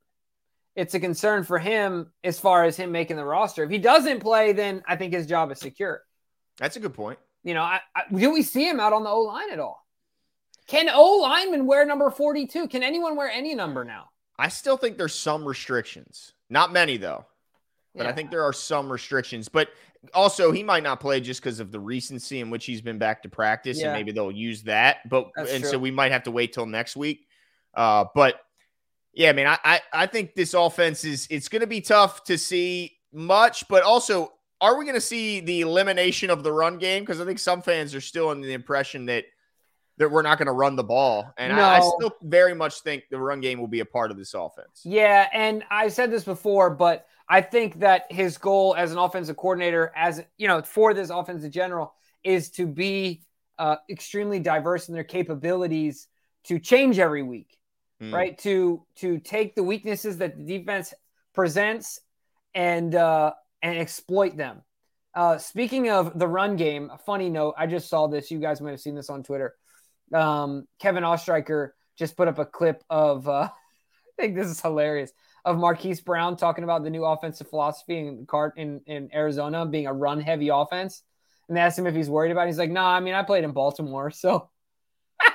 [0.75, 3.65] It's a concern for him as far as him making the roster.
[3.65, 6.03] If he doesn't play, then I think his job is secure.
[6.59, 7.19] That's a good point.
[7.43, 9.87] You know, I, I, do we see him out on the O line at all?
[10.67, 12.69] Can O lineman wear number forty-two?
[12.69, 14.11] Can anyone wear any number now?
[14.39, 16.33] I still think there's some restrictions.
[16.51, 17.25] Not many though.
[17.95, 18.11] But yeah.
[18.11, 19.49] I think there are some restrictions.
[19.49, 19.71] But
[20.15, 23.23] also, he might not play just because of the recency in which he's been back
[23.23, 23.87] to practice, yeah.
[23.87, 25.09] and maybe they'll use that.
[25.09, 25.73] But That's and true.
[25.73, 27.27] so we might have to wait till next week.
[27.75, 28.41] Uh, but
[29.13, 32.25] yeah, I mean, I, I I think this offense is it's going to be tough
[32.25, 36.79] to see much, but also, are we going to see the elimination of the run
[36.79, 37.03] game?
[37.03, 39.25] Because I think some fans are still in the impression that
[40.01, 41.31] that we're not going to run the ball.
[41.37, 41.63] And no.
[41.63, 44.33] I, I, still very much think the run game will be a part of this
[44.33, 44.81] offense.
[44.83, 45.29] Yeah.
[45.31, 49.93] And I said this before, but I think that his goal as an offensive coordinator,
[49.95, 51.93] as you know, for this offense in general,
[52.25, 53.23] is to be
[53.59, 56.09] uh, extremely diverse in their capabilities
[56.45, 57.59] to change every week,
[58.03, 58.11] mm.
[58.11, 58.39] right?
[58.39, 60.95] To to take the weaknesses that the defense
[61.35, 62.01] presents
[62.55, 64.63] and uh, and exploit them.
[65.15, 68.31] Uh, speaking of the run game, a funny note, I just saw this.
[68.31, 69.57] You guys might have seen this on Twitter
[70.15, 73.49] um, Kevin Oestreicher just put up a clip of, uh,
[74.19, 75.13] I think this is hilarious,
[75.45, 79.93] of Marquise Brown talking about the new offensive philosophy in in, in Arizona being a
[79.93, 81.03] run heavy offense.
[81.49, 82.49] And they asked him if he's worried about it.
[82.49, 84.11] He's like, nah, I mean, I played in Baltimore.
[84.11, 84.51] So,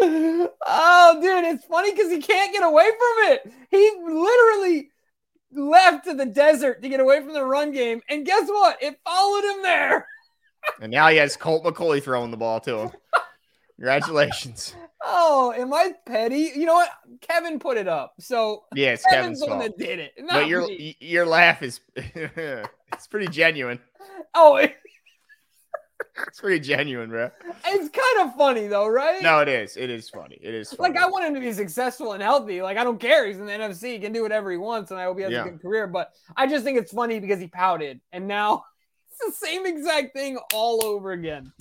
[0.00, 3.52] oh, dude, it's funny because he can't get away from it.
[3.70, 4.90] He literally
[5.52, 8.00] left to the desert to get away from the run game.
[8.08, 8.82] And guess what?
[8.82, 10.06] It followed him there.
[10.80, 12.90] and now he has Colt McCoy throwing the ball to him.
[13.76, 14.74] Congratulations.
[15.02, 16.52] Oh, am I petty?
[16.54, 16.90] You know what?
[17.22, 18.14] Kevin put it up.
[18.18, 20.12] So yeah, it's Kevin's, Kevin's one that did it.
[20.28, 20.96] but your me.
[21.00, 23.78] your laugh is it's pretty genuine.
[24.34, 24.76] Oh, it,
[26.28, 27.30] it's pretty genuine, bro.
[27.64, 29.22] It's kind of funny though, right?
[29.22, 29.78] No, it is.
[29.78, 30.38] It is funny.
[30.42, 30.92] It is funny.
[30.92, 32.60] Like I want him to be successful and healthy.
[32.60, 33.26] Like I don't care.
[33.26, 33.92] He's in the NFC.
[33.94, 35.46] He can do whatever he wants, and I hope he has yeah.
[35.46, 35.86] a good career.
[35.86, 38.64] But I just think it's funny because he pouted, and now
[39.26, 41.52] the same exact thing all over again.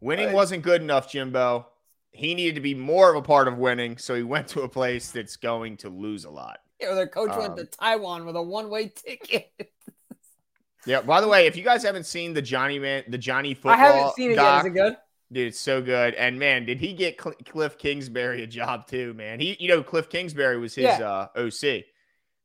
[0.00, 0.34] Winning right.
[0.34, 1.66] wasn't good enough, Jimbo.
[2.12, 4.68] He needed to be more of a part of winning, so he went to a
[4.68, 6.60] place that's going to lose a lot.
[6.80, 9.50] Yeah, their coach um, went to Taiwan with a one-way ticket.
[10.86, 11.00] yeah.
[11.00, 13.76] By the way, if you guys haven't seen the Johnny man, the Johnny football, I
[13.76, 14.70] haven't seen it doc, yet.
[14.70, 14.96] Is it good?
[15.32, 16.14] Dude, it's so good.
[16.14, 19.40] And man, did he get Cl- Cliff Kingsbury a job too, man?
[19.40, 20.98] He, you know, Cliff Kingsbury was his yeah.
[21.00, 21.84] uh, OC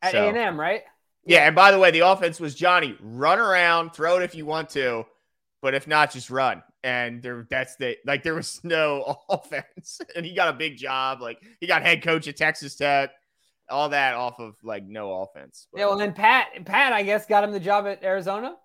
[0.02, 0.84] at A and M, right?
[1.30, 4.48] Yeah, and by the way, the offense was Johnny, run around, throw it if you
[4.48, 5.06] want to.
[5.62, 6.64] but if not, just run.
[6.84, 11.22] And there, that's the like there was no offense, and he got a big job.
[11.22, 13.12] Like he got head coach at Texas Tech,
[13.70, 15.68] all that off of like no offense.
[15.72, 18.56] But, yeah, well, then Pat, Pat, I guess got him the job at Arizona.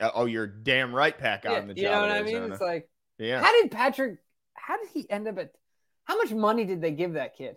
[0.00, 1.82] Uh, oh, you're damn right, Pat got yeah, him the job.
[1.82, 2.52] You know what I mean?
[2.52, 3.42] It's like, yeah.
[3.42, 4.18] How did Patrick?
[4.54, 5.52] How did he end up at?
[6.04, 7.56] How much money did they give that kid?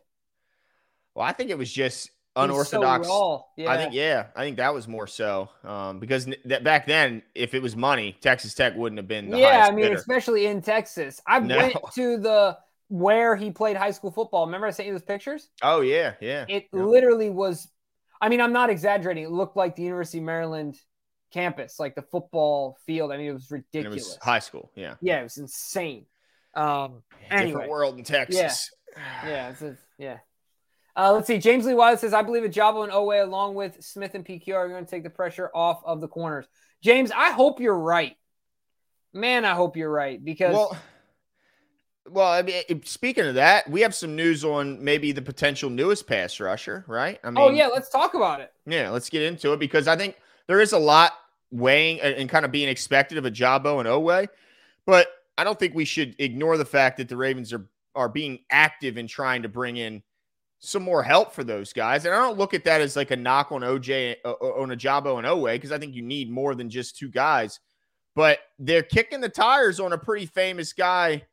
[1.15, 2.09] Well, I think it was just
[2.43, 3.07] unorthodox.
[3.07, 3.71] So yeah.
[3.71, 7.53] I think yeah, I think that was more so um, because that back then, if
[7.53, 9.35] it was money, Texas Tech wouldn't have been.
[9.35, 9.95] yeah, I mean, bidder.
[9.95, 11.21] especially in Texas.
[11.27, 11.57] I no.
[11.57, 12.57] went to the
[12.89, 14.45] where he played high school football.
[14.45, 15.49] Remember, I sent you those pictures.
[15.61, 16.45] Oh yeah, yeah.
[16.47, 16.83] It yeah.
[16.83, 17.67] literally was.
[18.21, 19.23] I mean, I'm not exaggerating.
[19.23, 20.75] It looked like the University of Maryland
[21.31, 23.11] campus, like the football field.
[23.11, 24.03] I mean, it was ridiculous.
[24.03, 24.95] It was high school, yeah.
[25.01, 26.05] Yeah, it was insane.
[26.55, 28.71] Um, Different world in Texas.
[28.95, 30.17] Yeah, yeah, it's a, yeah.
[30.99, 31.37] Uh, let's see.
[31.37, 34.67] James Lee Wiley says, I believe Ojabo and Oweh, along with Smith and PQ, are
[34.67, 36.45] going to take the pressure off of the corners.
[36.83, 38.17] James, I hope you're right.
[39.13, 40.53] Man, I hope you're right because.
[40.53, 40.77] Well,
[42.05, 46.05] well, I mean, speaking of that, we have some news on maybe the potential newest
[46.05, 47.17] pass rusher, right?
[47.23, 48.51] I mean, oh yeah, let's talk about it.
[48.65, 51.13] Yeah, let's get into it because I think there is a lot
[51.51, 54.27] weighing and kind of being expected of a Ojabo and Oweh,
[54.85, 55.07] but
[55.37, 58.97] I don't think we should ignore the fact that the Ravens are are being active
[58.97, 60.01] in trying to bring in
[60.59, 62.05] some more help for those guys.
[62.05, 65.25] And I don't look at that as like a knock on OJ on Ojabo and
[65.25, 67.59] Oweh because I think you need more than just two guys.
[68.15, 71.23] But they're kicking the tires on a pretty famous guy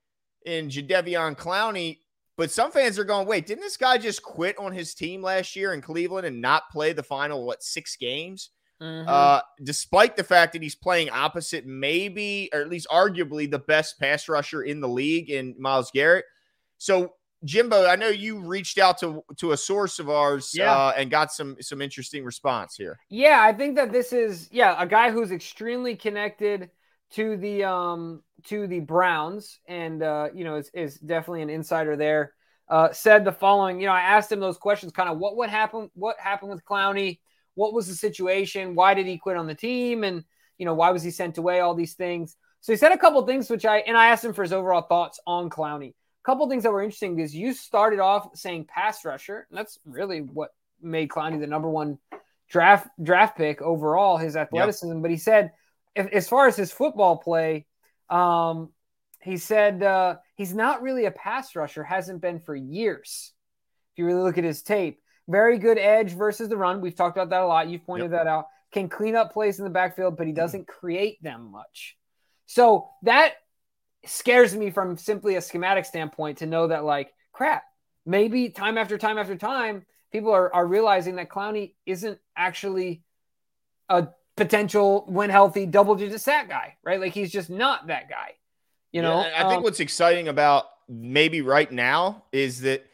[0.45, 1.99] in Jadeveon Clowney.
[2.37, 5.57] But some fans are going, wait, didn't this guy just quit on his team last
[5.57, 8.51] year in Cleveland and not play the final, what, six games?
[8.81, 9.09] Mm-hmm.
[9.09, 13.99] Uh, despite the fact that he's playing opposite, maybe, or at least arguably, the best
[13.99, 16.27] pass rusher in the league in Myles Garrett.
[16.77, 17.15] So
[17.47, 20.73] Jimbo, I know you reached out to to a source of ours yeah.
[20.73, 22.99] uh, and got some some interesting response here.
[23.09, 26.71] Yeah, I think that this is yeah a guy who's extremely connected
[27.13, 31.97] to the um to the Browns and uh, you know is, is definitely an insider
[31.97, 32.33] there.
[32.69, 33.81] Uh, said the following.
[33.81, 36.65] You know, I asked him those questions, kind of what would happen, what happened with
[36.65, 37.21] Clowney,
[37.55, 40.25] what was the situation, why did he quit on the team, and
[40.59, 42.37] you know why was he sent away, all these things.
[42.61, 44.83] So he said a couple things, which I and I asked him for his overall
[44.83, 45.95] thoughts on Clowney
[46.27, 50.21] couple things that were interesting is you started off saying pass rusher, and that's really
[50.21, 50.51] what
[50.83, 51.99] made Clowney the number one
[52.51, 54.93] draft draft pick overall, his athleticism.
[54.95, 55.03] Yep.
[55.03, 55.53] But he said,
[55.95, 57.67] if, as far as his football play,
[58.11, 58.71] um,
[59.23, 63.33] he said uh, he's not really a pass rusher, hasn't been for years.
[63.93, 66.81] If you really look at his tape, very good edge versus the run.
[66.81, 67.69] We've talked about that a lot.
[67.69, 68.25] You've pointed yep.
[68.25, 68.47] that out.
[68.73, 71.97] Can clean up plays in the backfield, but he doesn't create them much.
[72.47, 73.35] So that
[74.07, 77.65] scares me from simply a schematic standpoint to know that like crap
[78.05, 83.03] maybe time after time after time people are, are realizing that clowney isn't actually
[83.89, 87.01] a potential when healthy double digit sack guy right?
[87.01, 88.33] Like he's just not that guy
[88.93, 89.21] you know?
[89.21, 92.87] Yeah, i think um, what's exciting about maybe right now is that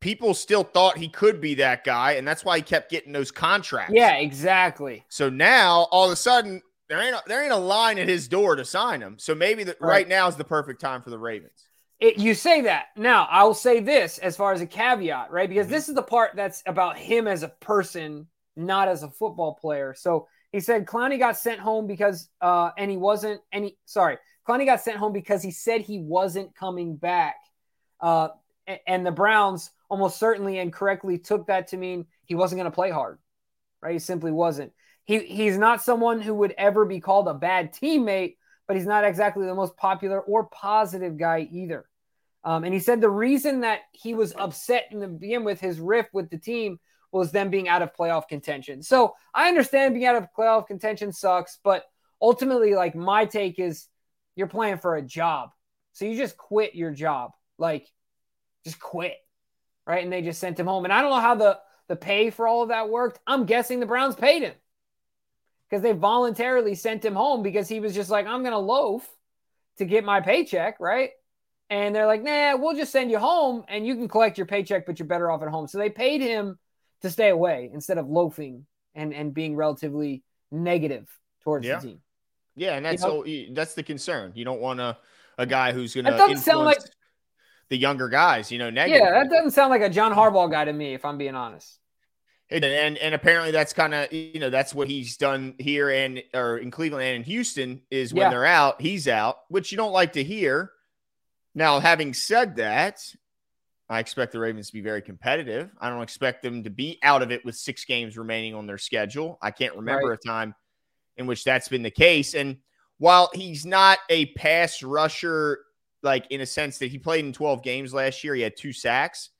[0.00, 3.30] people still thought he could be that guy and that's why he kept getting those
[3.30, 3.94] contracts.
[3.94, 5.04] Yeah exactly.
[5.08, 6.60] So now all of a sudden
[6.92, 9.16] there ain't a, there ain't a line at his door to sign him.
[9.18, 9.88] So maybe the, right.
[9.88, 11.66] right now is the perfect time for the Ravens.
[11.98, 13.26] It, you say that now.
[13.30, 15.48] I will say this as far as a caveat, right?
[15.48, 15.74] Because mm-hmm.
[15.74, 18.26] this is the part that's about him as a person,
[18.56, 19.94] not as a football player.
[19.96, 23.78] So he said Clowney got sent home because, uh, and he wasn't any.
[23.86, 27.36] Sorry, Clowney got sent home because he said he wasn't coming back.
[28.00, 28.28] Uh,
[28.86, 32.74] and the Browns almost certainly and correctly took that to mean he wasn't going to
[32.74, 33.18] play hard,
[33.80, 33.94] right?
[33.94, 34.72] He simply wasn't.
[35.04, 38.36] He he's not someone who would ever be called a bad teammate,
[38.66, 41.86] but he's not exactly the most popular or positive guy either.
[42.44, 45.78] Um, and he said the reason that he was upset in the begin with his
[45.80, 46.80] riff with the team
[47.12, 48.82] was them being out of playoff contention.
[48.82, 51.84] So I understand being out of playoff contention sucks, but
[52.20, 53.86] ultimately, like my take is
[54.34, 55.50] you're playing for a job.
[55.92, 57.32] So you just quit your job.
[57.58, 57.86] Like
[58.64, 59.16] just quit.
[59.86, 60.04] Right.
[60.04, 60.84] And they just sent him home.
[60.84, 63.18] And I don't know how the the pay for all of that worked.
[63.26, 64.54] I'm guessing the Browns paid him
[65.72, 69.08] because they voluntarily sent him home because he was just like, I'm going to loaf
[69.78, 71.12] to get my paycheck, right?
[71.70, 74.84] And they're like, nah, we'll just send you home and you can collect your paycheck,
[74.84, 75.66] but you're better off at home.
[75.66, 76.58] So they paid him
[77.00, 81.08] to stay away instead of loafing and, and being relatively negative
[81.42, 81.76] towards yeah.
[81.76, 82.00] the team.
[82.54, 83.54] Yeah, and that's you know?
[83.54, 84.32] that's the concern.
[84.34, 84.98] You don't want a,
[85.38, 86.80] a guy who's going to sound like,
[87.70, 89.00] the younger guys, you know, negative.
[89.02, 91.78] Yeah, that doesn't sound like a John Harbaugh guy to me, if I'm being honest.
[92.52, 96.22] And and, and apparently that's kind of you know that's what he's done here and
[96.34, 98.30] or in Cleveland and in Houston is when yeah.
[98.30, 100.72] they're out, he's out, which you don't like to hear.
[101.54, 103.00] Now, having said that,
[103.88, 105.70] I expect the Ravens to be very competitive.
[105.80, 108.78] I don't expect them to be out of it with six games remaining on their
[108.78, 109.38] schedule.
[109.42, 110.18] I can't remember right.
[110.22, 110.54] a time
[111.18, 112.34] in which that's been the case.
[112.34, 112.58] And
[112.98, 115.60] while he's not a pass rusher,
[116.02, 118.72] like in a sense that he played in 12 games last year, he had two
[118.72, 119.30] sacks.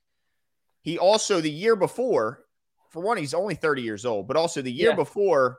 [0.81, 2.42] He also, the year before,
[2.93, 4.95] for one, he's only 30 years old, but also the year yeah.
[4.95, 5.57] before,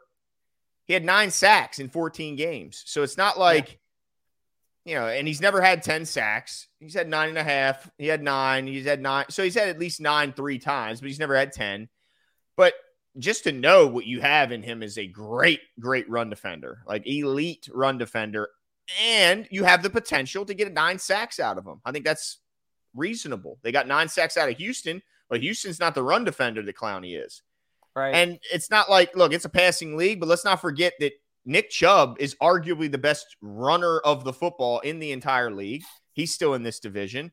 [0.84, 2.84] he had nine sacks in 14 games.
[2.86, 3.80] So it's not like,
[4.84, 4.92] yeah.
[4.92, 6.68] you know, and he's never had 10 sacks.
[6.78, 7.90] He's had nine and a half.
[7.98, 8.68] He had nine.
[8.68, 9.24] He's had nine.
[9.30, 11.88] So he's had at least nine three times, but he's never had 10.
[12.56, 12.74] But
[13.18, 17.04] just to know what you have in him is a great, great run defender, like
[17.06, 18.48] elite run defender.
[19.02, 21.80] And you have the potential to get nine sacks out of him.
[21.84, 22.38] I think that's
[22.94, 23.58] reasonable.
[23.62, 25.02] They got nine sacks out of Houston,
[25.34, 27.42] but Houston's not the run defender that Clowney is.
[27.96, 28.14] Right.
[28.14, 31.10] And it's not like, look, it's a passing league, but let's not forget that
[31.44, 35.82] Nick Chubb is arguably the best runner of the football in the entire league.
[36.12, 37.32] He's still in this division.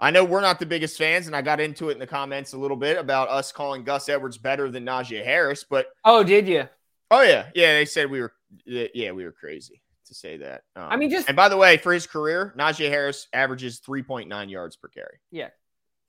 [0.00, 2.54] I know we're not the biggest fans, and I got into it in the comments
[2.54, 5.62] a little bit about us calling Gus Edwards better than Najee Harris.
[5.62, 6.68] But oh, did you?
[7.12, 7.74] Oh yeah, yeah.
[7.74, 8.32] They said we were,
[8.66, 10.64] yeah, we were crazy to say that.
[10.74, 14.02] Um, I mean, just and by the way, for his career, Najee Harris averages three
[14.02, 15.20] point nine yards per carry.
[15.30, 15.50] Yeah,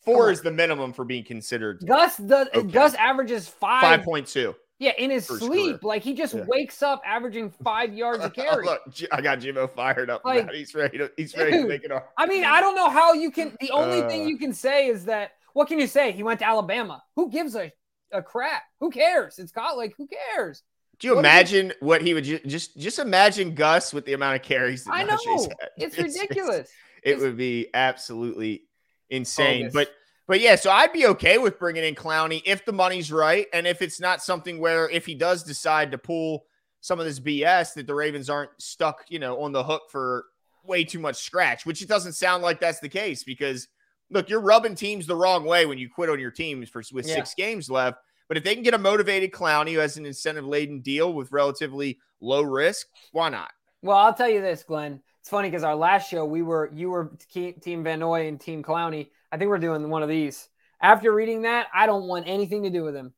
[0.05, 1.83] four is the minimum for being considered.
[1.85, 2.47] Gus does.
[2.53, 2.67] Okay.
[2.67, 3.81] Gus averages five.
[3.81, 4.55] Five point two.
[4.79, 6.43] Yeah, in his sleep, like he just yeah.
[6.47, 8.65] wakes up averaging five yards a carry.
[8.65, 8.81] Look,
[9.11, 10.25] I got Jimbo fired up.
[10.25, 12.03] Like, he's ready to he's ready dude, to make it off.
[12.17, 13.55] I mean, I don't know how you can.
[13.61, 16.11] The only uh, thing you can say is that what can you say?
[16.11, 17.01] He went to Alabama.
[17.15, 17.71] Who gives a
[18.11, 18.63] a crap?
[18.79, 19.39] Who cares?
[19.39, 20.63] It's got like who cares?
[20.99, 24.13] Do you what imagine he, what he would ju- just just imagine Gus with the
[24.13, 24.85] amount of carries?
[24.89, 25.47] I know it's,
[25.77, 26.69] it's ridiculous.
[27.03, 28.63] It's, it would be absolutely
[29.09, 29.91] insane, but
[30.27, 33.67] but yeah, so I'd be okay with bringing in Clowney if the money's right, and
[33.67, 36.45] if it's not something where if he does decide to pull
[36.79, 40.25] some of this BS that the Ravens aren't stuck, you know, on the hook for
[40.65, 43.67] way too much scratch, which it doesn't sound like that's the case because
[44.09, 47.07] look, you're rubbing teams the wrong way when you quit on your teams for with
[47.07, 47.15] yeah.
[47.15, 47.97] six games left.
[48.27, 51.31] But if they can get a motivated Clowney who has an incentive laden deal with
[51.31, 53.51] relatively low risk, why not?
[53.81, 55.01] Well, I'll tell you this, Glenn.
[55.23, 58.61] It's funny because our last show we were you were Team Van Noy and Team
[58.61, 59.07] Clowney.
[59.31, 60.49] I think we're doing one of these.
[60.81, 63.13] After reading that, I don't want anything to do with him.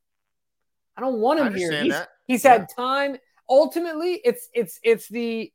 [0.96, 1.82] I don't want him here.
[1.82, 1.94] He's,
[2.28, 2.52] he's yeah.
[2.52, 3.16] had time.
[3.48, 5.52] Ultimately, it's it's it's the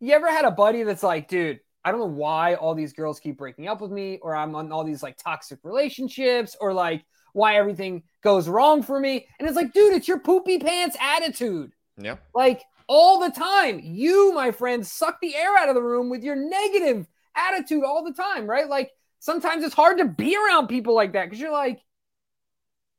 [0.00, 3.18] you ever had a buddy that's like, dude, I don't know why all these girls
[3.18, 7.06] keep breaking up with me, or I'm on all these like toxic relationships, or like
[7.32, 9.26] why everything goes wrong for me.
[9.38, 11.72] And it's like, dude, it's your poopy pants attitude.
[11.96, 12.16] Yeah.
[12.34, 13.80] Like all the time.
[13.82, 18.04] You, my friend, suck the air out of the room with your negative attitude all
[18.04, 18.68] the time, right?
[18.68, 21.80] Like sometimes it's hard to be around people like that because you're like,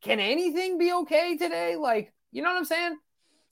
[0.01, 1.75] can anything be okay today?
[1.75, 2.97] Like, you know what I'm saying?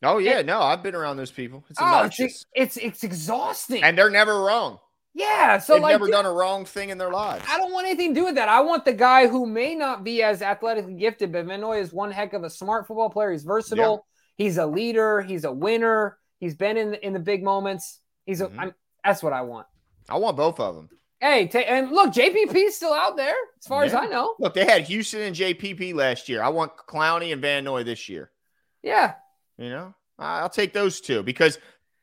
[0.01, 1.65] Oh yeah, no, I've been around those people.
[1.69, 4.79] It's oh, it's, it's, it's exhausting, and they're never wrong.
[5.13, 7.43] Yeah, so they've like, never done a wrong thing in their lives.
[7.49, 8.47] I don't want anything to do with that.
[8.47, 11.91] I want the guy who may not be as athletically gifted, but Van Noy is
[11.91, 13.33] one heck of a smart football player.
[13.33, 14.05] He's versatile.
[14.37, 14.45] Yeah.
[14.45, 15.21] He's a leader.
[15.21, 16.18] He's a winner.
[16.39, 17.99] He's been in the, in the big moments.
[18.25, 18.47] He's a.
[18.47, 18.69] Mm-hmm.
[19.03, 19.67] that's what I want.
[20.09, 20.89] I want both of them.
[21.19, 23.87] Hey, t- and look, JPP's still out there, as far yeah.
[23.87, 24.35] as I know.
[24.39, 26.41] Look, they had Houston and JPP last year.
[26.41, 28.31] I want Clowney and Van Noy this year.
[28.81, 29.15] Yeah.
[29.57, 31.59] You know, I'll take those two because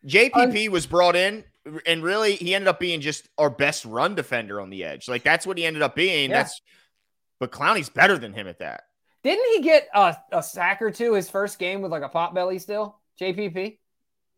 [0.07, 1.45] JPP was brought in,
[1.87, 5.09] and really, he ended up being just our best run defender on the edge.
[5.09, 6.29] Like that's what he ended up being.
[6.31, 6.43] Yeah.
[6.43, 6.61] That's,
[7.41, 8.83] but Clowney's better than him at that.
[9.23, 12.35] Didn't he get a, a sack or two his first game with like a pot
[12.35, 13.01] belly still?
[13.21, 13.79] JPP.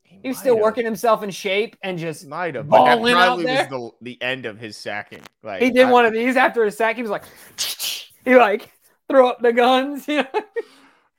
[0.08, 0.62] He, he was still have.
[0.62, 2.68] working himself in shape and just might have.
[2.68, 5.22] But that probably was the, the end of his sacking.
[5.42, 6.96] Like he did I, one of these after his sack.
[6.96, 7.24] He was like,
[8.24, 8.72] he like
[9.08, 10.06] throw up the guns.
[10.18, 10.40] You know?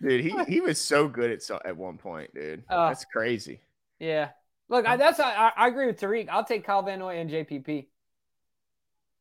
[0.01, 2.63] dude, he, he was so good at so, at one point, dude.
[2.69, 3.59] Uh, that's crazy.
[3.99, 4.29] Yeah.
[4.69, 6.29] Look, I, that's I, I agree with Tariq.
[6.29, 7.87] I'll take Kyle Van Noy and JPP.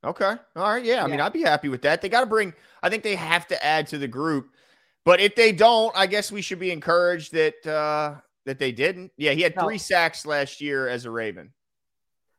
[0.04, 0.34] Okay.
[0.56, 0.84] All right.
[0.84, 1.02] Yeah.
[1.02, 1.06] I yeah.
[1.08, 2.00] mean, I'd be happy with that.
[2.00, 2.54] They got to bring.
[2.82, 4.50] I think they have to add to the group.
[5.04, 9.12] But if they don't, I guess we should be encouraged that uh, that they didn't.
[9.18, 9.64] Yeah, he had no.
[9.64, 11.52] three sacks last year as a Raven.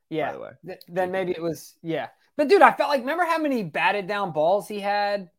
[0.09, 0.31] Yeah.
[0.33, 2.07] The Th- then maybe it was yeah.
[2.35, 5.29] But dude, I felt like remember how many batted down balls he had?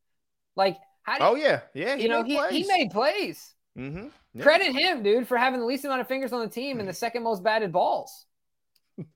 [0.55, 1.17] Like how?
[1.21, 1.97] oh yeah, yeah.
[1.97, 3.55] you know he, he made plays.
[3.77, 4.09] Mm-hmm.
[4.35, 4.43] Yeah.
[4.43, 6.93] Credit him, dude, for having the least amount of fingers on the team and the
[7.05, 8.27] second most batted balls.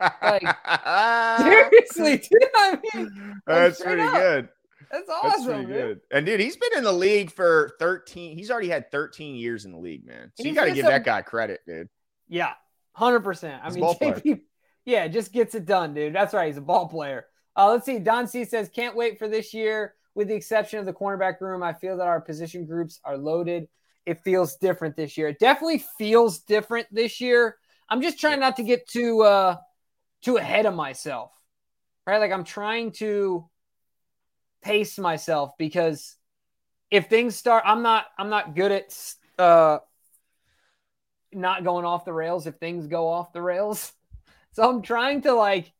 [0.00, 0.42] like
[1.38, 2.50] seriously, dude.
[2.54, 4.12] I mean, that's pretty up.
[4.12, 4.48] good.
[4.90, 6.00] That's awesome, That's good.
[6.10, 8.36] And dude, he's been in the league for 13.
[8.36, 10.32] He's already had 13 years in the league, man.
[10.34, 11.88] So you got to give that guy credit, dude.
[12.28, 12.52] Yeah,
[12.92, 13.62] hundred percent.
[13.64, 14.40] I mean, JP,
[14.84, 16.14] yeah, just gets it done, dude.
[16.14, 16.46] That's right.
[16.46, 17.26] He's a ball player.
[17.56, 17.98] Uh, let's see.
[17.98, 21.62] Don C says, "Can't wait for this year." With the exception of the cornerback room,
[21.62, 23.68] I feel that our position groups are loaded.
[24.04, 25.28] It feels different this year.
[25.28, 27.56] It definitely feels different this year.
[27.88, 29.56] I'm just trying not to get too uh
[30.22, 31.30] too ahead of myself,
[32.06, 32.18] right?
[32.18, 33.48] Like I'm trying to
[34.62, 36.16] pace myself because
[36.90, 39.78] if things start, I'm not I'm not good at uh
[41.32, 43.92] not going off the rails if things go off the rails.
[44.52, 45.72] So I'm trying to like.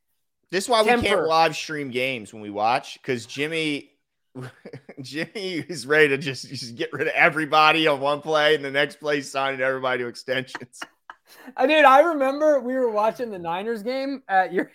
[0.53, 1.03] This is why temper.
[1.03, 3.91] we can't live stream games when we watch because Jimmy,
[5.03, 8.70] Jimmy is ready to just, just get rid of everybody on one play and the
[8.70, 10.81] next play signing everybody to extensions.
[11.57, 11.85] I did.
[11.85, 14.70] I remember we were watching the Niners game at your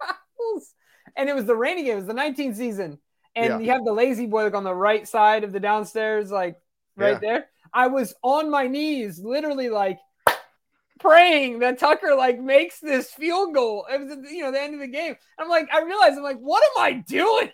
[0.00, 0.72] house,
[1.14, 1.92] and it was the rainy game.
[1.92, 2.98] It was the 19th season,
[3.36, 3.58] and yeah.
[3.58, 6.56] you have the lazy boy like on the right side of the downstairs, like
[6.96, 7.18] right yeah.
[7.18, 7.46] there.
[7.72, 9.98] I was on my knees, literally like
[10.98, 13.86] praying that Tucker like makes this field goal.
[13.92, 15.14] It was you know the end of the game.
[15.38, 17.50] I'm like, I realized I'm like, what am I doing?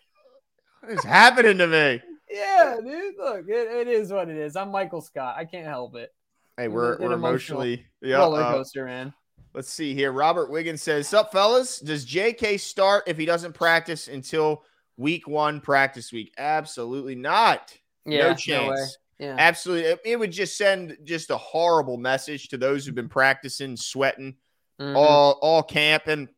[0.80, 2.00] What is happening to me?
[2.30, 3.14] yeah, dude.
[3.18, 4.56] Look, it, it is what it is.
[4.56, 5.34] I'm Michael Scott.
[5.36, 6.10] I can't help it.
[6.56, 9.14] Hey, we're, we're emotionally yeah, roller uh, coaster, uh, man.
[9.54, 10.12] Let's see here.
[10.12, 11.78] Robert Wiggins says, "Sup, fellas?
[11.80, 12.56] Does J.K.
[12.58, 14.62] start if he doesn't practice until
[14.96, 16.32] week one practice week?
[16.38, 17.72] Absolutely not.
[18.04, 18.98] Yeah, no chance.
[19.18, 19.90] No yeah, absolutely.
[19.90, 24.34] It, it, would just send just a horrible message to those who've been practicing, sweating
[24.80, 24.96] mm-hmm.
[24.96, 26.08] all all camp.
[26.08, 26.28] And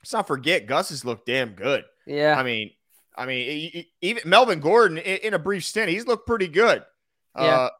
[0.00, 1.84] let's not forget, Gus has looked damn good.
[2.06, 2.70] Yeah, I mean,
[3.16, 6.82] I mean, even Melvin Gordon in a brief stint, he's looked pretty good.
[7.36, 7.42] Yeah.
[7.44, 7.70] Uh,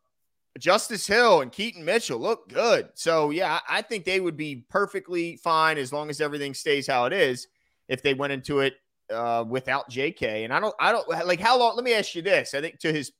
[0.58, 2.88] Justice Hill and Keaton Mitchell look good.
[2.94, 7.06] So, yeah, I think they would be perfectly fine as long as everything stays how
[7.06, 7.46] it is
[7.88, 8.74] if they went into it
[9.12, 10.44] uh, without JK.
[10.44, 11.76] And I don't, I don't like how long.
[11.76, 12.54] Let me ask you this.
[12.54, 13.12] I think to his,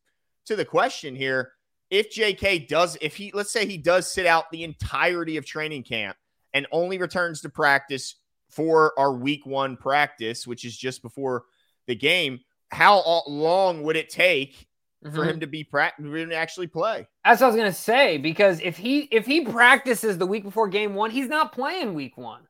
[0.46, 1.52] to the question here,
[1.90, 5.82] if JK does, if he, let's say he does sit out the entirety of training
[5.82, 6.16] camp
[6.54, 8.16] and only returns to practice
[8.48, 11.44] for our week one practice, which is just before
[11.86, 14.68] the game, how long would it take
[15.04, 15.14] mm-hmm.
[15.14, 17.06] for him to be practice to actually play.
[17.24, 20.68] That's what I was gonna say because if he if he practices the week before
[20.68, 22.42] game one, he's not playing week one.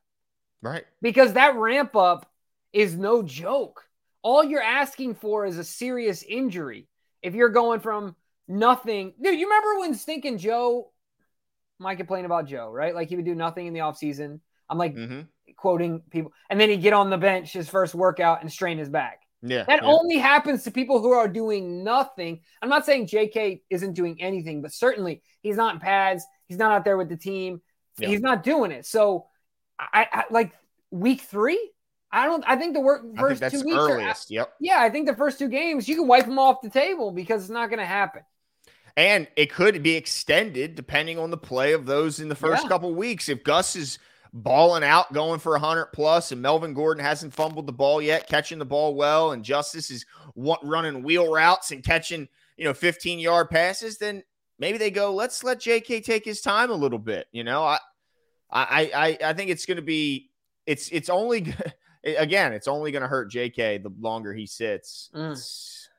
[0.61, 0.83] Right.
[1.01, 2.30] Because that ramp up
[2.73, 3.83] is no joke.
[4.21, 6.87] All you're asking for is a serious injury.
[7.21, 8.15] If you're going from
[8.47, 10.91] nothing, dude, you remember when stinking Joe
[11.79, 12.93] might complain about Joe, right?
[12.93, 14.39] Like he would do nothing in the offseason.
[14.69, 15.21] I'm like mm-hmm.
[15.57, 18.89] quoting people, and then he'd get on the bench his first workout and strain his
[18.89, 19.21] back.
[19.41, 19.63] Yeah.
[19.67, 19.89] That yeah.
[19.89, 22.41] only happens to people who are doing nothing.
[22.61, 26.25] I'm not saying JK isn't doing anything, but certainly he's not in pads.
[26.47, 27.61] He's not out there with the team.
[27.97, 28.09] Yeah.
[28.09, 28.85] He's not doing it.
[28.85, 29.27] So
[29.79, 30.53] I, I, like
[30.91, 31.70] week three.
[32.11, 32.43] I don't.
[32.47, 33.77] I think the work first two weeks.
[33.77, 34.31] Earliest.
[34.31, 34.53] Are, yep.
[34.59, 37.43] Yeah, I think the first two games you can wipe them off the table because
[37.43, 38.23] it's not going to happen.
[38.97, 42.69] And it could be extended depending on the play of those in the first yeah.
[42.69, 43.29] couple weeks.
[43.29, 43.99] If Gus is
[44.33, 48.59] balling out, going for 100 plus, and Melvin Gordon hasn't fumbled the ball yet, catching
[48.59, 50.05] the ball well, and Justice is
[50.35, 54.23] running wheel routes and catching, you know, 15 yard passes, then
[54.59, 57.27] maybe they go, let's let JK take his time a little bit.
[57.31, 57.79] You know, I,
[58.51, 60.29] I, I, I think it's going to be,
[60.65, 61.53] it's, it's only,
[62.03, 65.09] again, it's only going to hurt JK the longer he sits.
[65.15, 65.31] Mm.
[65.33, 65.89] It's,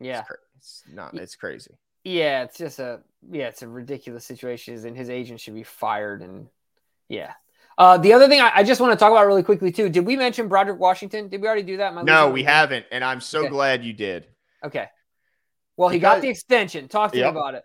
[0.00, 0.20] yeah.
[0.56, 1.74] It's, it's not, it's crazy.
[2.04, 2.44] Yeah.
[2.44, 3.00] It's just a,
[3.30, 4.74] yeah, it's a ridiculous situation.
[4.86, 6.22] And his agent should be fired.
[6.22, 6.48] And
[7.08, 7.32] yeah,
[7.78, 9.88] uh, the other thing I, I, just want to talk about really quickly too.
[9.88, 11.28] Did we mention Broderick Washington?
[11.28, 12.04] Did we already do that?
[12.04, 13.48] no, we haven't, and I'm so okay.
[13.50, 14.26] glad you did.
[14.64, 14.88] Okay.
[15.76, 16.88] Well, he got the extension.
[16.88, 17.32] Talk to yep.
[17.32, 17.64] me about it.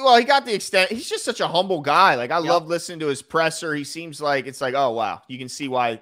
[0.00, 0.90] Well, he got the extent.
[0.90, 2.14] He's just such a humble guy.
[2.14, 2.48] Like I yep.
[2.48, 3.74] love listening to his presser.
[3.74, 6.00] He seems like it's like, oh wow, you can see why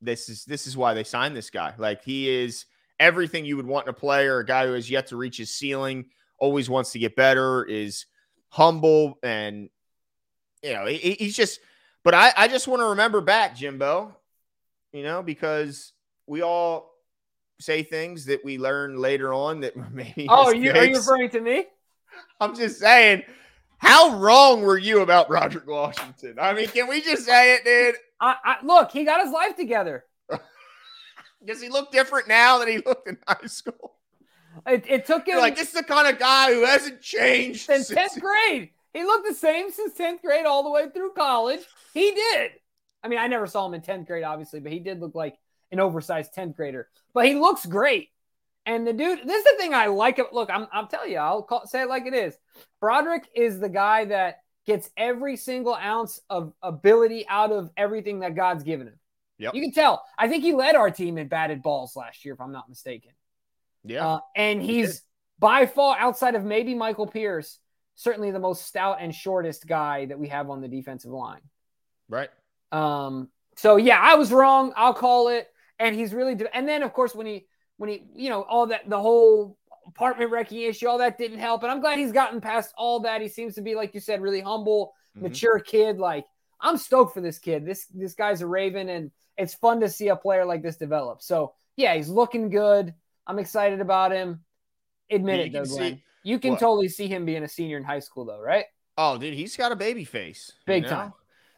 [0.00, 1.74] this is this is why they signed this guy.
[1.78, 2.66] Like he is
[2.98, 4.38] everything you would want in a player.
[4.38, 6.06] A guy who has yet to reach his ceiling,
[6.38, 8.06] always wants to get better, is
[8.48, 9.70] humble, and
[10.62, 11.60] you know he, he's just
[12.06, 14.14] but I, I just want to remember back, Jimbo,
[14.92, 15.92] you know, because
[16.28, 16.92] we all
[17.60, 20.28] say things that we learn later on that maybe.
[20.28, 21.66] Oh, are you, are you referring to me?
[22.40, 23.24] I'm just saying,
[23.78, 26.36] how wrong were you about Broderick Washington?
[26.40, 27.96] I mean, can we just say it, dude?
[28.20, 30.04] I, I, look, he got his life together.
[31.44, 33.94] Does he look different now than he looked in high school?
[34.66, 37.66] It, it took him You're like this is the kind of guy who hasn't changed
[37.66, 38.70] since tenth grade.
[38.96, 41.60] He looked the same since 10th grade all the way through college.
[41.92, 42.52] He did.
[43.02, 45.36] I mean, I never saw him in 10th grade, obviously, but he did look like
[45.70, 46.88] an oversized 10th grader.
[47.12, 48.08] But he looks great.
[48.64, 50.18] And the dude, this is the thing I like.
[50.32, 52.38] Look, I'm, I'm telling you, I'll call, say it like it is.
[52.80, 58.34] Broderick is the guy that gets every single ounce of ability out of everything that
[58.34, 58.98] God's given him.
[59.38, 59.54] Yep.
[59.54, 60.04] You can tell.
[60.18, 63.12] I think he led our team in batted balls last year, if I'm not mistaken.
[63.84, 64.06] Yeah.
[64.06, 65.02] Uh, and he's
[65.38, 67.58] by far outside of maybe Michael Pierce
[67.96, 71.40] certainly the most stout and shortest guy that we have on the defensive line.
[72.08, 72.30] Right.
[72.72, 73.28] Um.
[73.56, 74.72] So yeah, I was wrong.
[74.76, 75.48] I'll call it.
[75.78, 76.34] And he's really.
[76.34, 77.46] De- and then of course when he
[77.76, 81.62] when he you know all that the whole apartment wrecking issue all that didn't help.
[81.62, 83.20] And I'm glad he's gotten past all that.
[83.20, 85.24] He seems to be like you said, really humble, mm-hmm.
[85.24, 85.98] mature kid.
[85.98, 86.26] Like
[86.60, 87.64] I'm stoked for this kid.
[87.64, 91.22] This this guy's a Raven, and it's fun to see a player like this develop.
[91.22, 92.94] So yeah, he's looking good.
[93.26, 94.40] I'm excited about him.
[95.10, 95.94] Admit it, though, Glenn.
[95.94, 98.64] See, you can totally see him being a senior in high school, though, right?
[98.98, 100.52] Oh, dude, he's got a baby face.
[100.66, 100.96] Big you know?
[100.96, 101.12] time.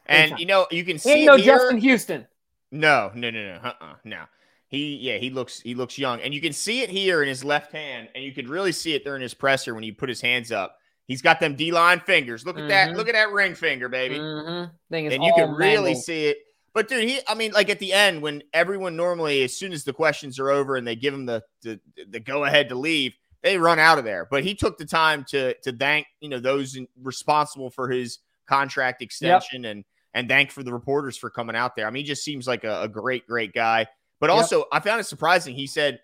[0.05, 0.39] And time.
[0.39, 1.55] you know, you can see ain't no here.
[1.55, 2.27] Justin Houston.
[2.71, 4.23] No, no, no, no, uh-uh, no.
[4.69, 7.43] He, yeah, he looks, he looks young, and you can see it here in his
[7.43, 10.21] left hand, and you could really see it during his presser when he put his
[10.21, 10.77] hands up.
[11.07, 12.45] He's got them D line fingers.
[12.45, 12.95] Look at that, Mhm.
[12.95, 14.69] look at that ring finger, baby, Mhm.
[14.91, 16.03] Is and you can really mangled.
[16.03, 16.37] see it.
[16.71, 19.83] But dude, he, I mean, like at the end when everyone normally, as soon as
[19.83, 23.15] the questions are over and they give him the the, the go ahead to leave,
[23.41, 24.27] they run out of there.
[24.29, 28.19] But he took the time to to thank you know those in- responsible for his
[28.47, 31.87] contract extension and and thank for the reporters for coming out there.
[31.87, 33.87] I mean, he just seems like a, a great, great guy.
[34.19, 34.35] But Yep.
[34.37, 35.55] also, I found it surprising.
[35.55, 35.99] He said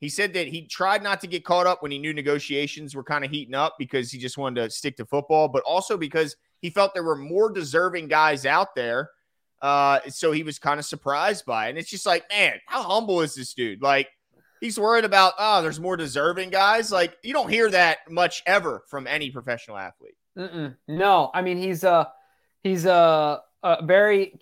[0.00, 3.04] he said that he tried not to get caught up when he knew negotiations were
[3.04, 6.36] kind of heating up because he just wanted to stick to football, but also because
[6.60, 9.10] he felt there were more deserving guys out there.
[9.62, 11.70] Uh, so he was kind of surprised by it.
[11.70, 13.80] And it's just like, man, how humble is this dude?
[13.80, 14.08] Like,
[14.60, 16.92] he's worried about, oh, there's more deserving guys.
[16.92, 20.16] Like, you don't hear that much ever from any professional athlete.
[20.36, 20.76] Mm-mm.
[20.86, 22.10] No, I mean he's a
[22.62, 24.38] he's a, a very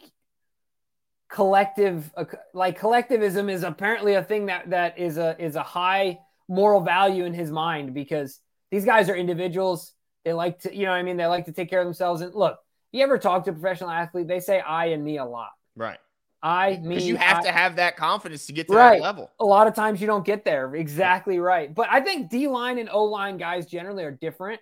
[1.33, 6.19] collective uh, like collectivism is apparently a thing that that is a is a high
[6.49, 8.39] moral value in his mind because
[8.71, 9.95] these guys are individuals
[10.27, 12.21] they like to you know what i mean they like to take care of themselves
[12.21, 12.59] and look
[12.93, 15.99] you ever talk to a professional athlete they say i and me a lot Right.
[16.43, 18.99] i me you have I- to have that confidence to get to Right.
[18.99, 19.31] that level.
[19.41, 20.75] a lot of times you don't get there.
[20.75, 21.75] Exactly right.
[21.75, 24.61] But I think D line and O line guys generally are different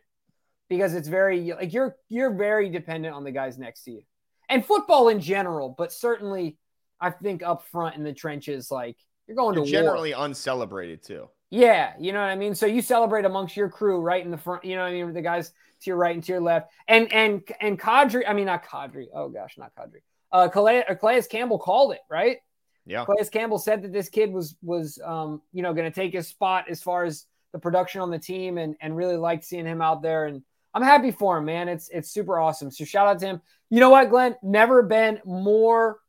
[0.68, 4.02] because it's very like you're you're very dependent on the guys next to you.
[4.48, 6.56] And football in general, but certainly
[7.00, 8.96] I think up front in the trenches, like
[9.26, 9.82] you're going You're to war.
[9.82, 11.28] generally uncelebrated too.
[11.50, 12.54] Yeah, you know what I mean.
[12.54, 14.64] So you celebrate amongst your crew right in the front.
[14.64, 15.12] You know what I mean.
[15.12, 18.22] The guys to your right and to your left, and and and Kadri.
[18.26, 19.06] I mean not Kadri.
[19.14, 20.02] Oh gosh, not Kadri.
[20.32, 22.38] Uh, Calais, uh, Calais Campbell called it right.
[22.86, 23.04] Yeah.
[23.04, 26.28] Calais Campbell said that this kid was was um, you know going to take his
[26.28, 29.80] spot as far as the production on the team, and and really liked seeing him
[29.82, 30.26] out there.
[30.26, 30.42] And
[30.74, 31.68] I'm happy for him, man.
[31.68, 32.70] It's it's super awesome.
[32.70, 33.40] So shout out to him.
[33.70, 34.36] You know what, Glenn?
[34.42, 35.99] Never been more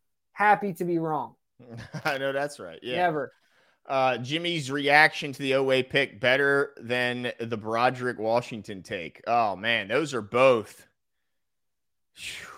[0.41, 1.35] happy to be wrong.
[2.05, 2.79] I know that's right.
[2.81, 2.97] Yeah.
[2.97, 3.31] Never.
[3.87, 9.21] Uh, Jimmy's reaction to the Oweh pick better than the Broderick Washington take.
[9.27, 10.87] Oh man, those are both.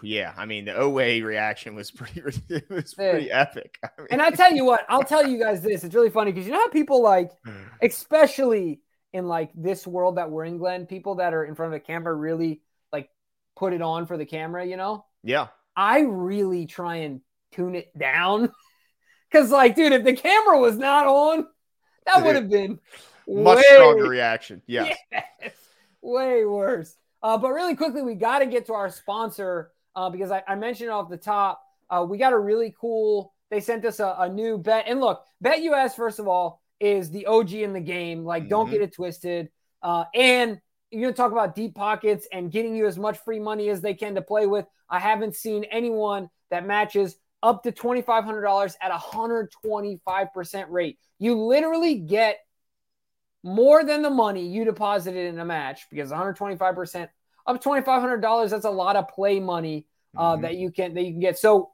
[0.01, 3.79] Yeah, I mean the Oweh reaction was pretty it was pretty epic.
[3.83, 5.83] I mean, And I tell you what, I'll tell you guys this.
[5.83, 7.31] It's really funny because you know how people like,
[7.81, 8.81] especially
[9.11, 11.79] in like this world that we're in, Glenn, people that are in front of a
[11.79, 12.61] camera really
[12.91, 13.09] like
[13.55, 15.05] put it on for the camera, you know?
[15.23, 17.21] yeah, I really try and
[17.53, 18.51] tune it down.
[19.31, 21.47] Cause like, dude, if the camera was not on,
[22.05, 22.79] that would have been
[23.27, 24.61] much way, stronger reaction.
[24.67, 24.97] Yes.
[25.11, 25.23] yes,
[26.01, 26.95] way worse.
[27.21, 30.55] Uh, but really quickly, we got to get to our sponsor uh, because I, I
[30.55, 33.33] mentioned off the top, uh, we got a really cool.
[33.49, 37.25] They sent us a, a new bet, and look, BetUS first of all is the
[37.27, 38.25] OG in the game.
[38.25, 38.71] Like, don't Mhm.
[38.71, 39.49] get it twisted.
[39.81, 40.59] Uh, and
[40.91, 43.93] you're gonna talk about deep pockets and getting you as much free money as they
[43.93, 44.65] can to play with.
[44.89, 50.97] I haven't seen anyone that matches up to $2,500 at a 125% rate.
[51.19, 52.37] You literally get
[53.43, 57.09] more than the money you deposited in a match because 125%
[57.45, 59.85] up $2,500, that's a lot of play money
[60.15, 60.41] uh, Mhm.
[60.43, 61.37] that you can that you can get.
[61.37, 61.71] So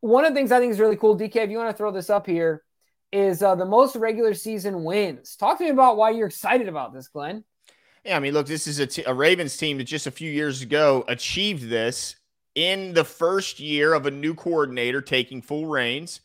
[0.00, 1.90] one of the things I think is really cool, DK, if you want to throw
[1.90, 2.62] this up here,
[3.10, 5.36] is uh, the most regular season wins.
[5.36, 7.44] Talk to me about why you're excited about this, Glenn.
[8.04, 10.30] Yeah, I mean, look, this is a, t- a Ravens team that just a few
[10.30, 12.16] years ago achieved this
[12.58, 16.20] in the first year of a new coordinator taking full reins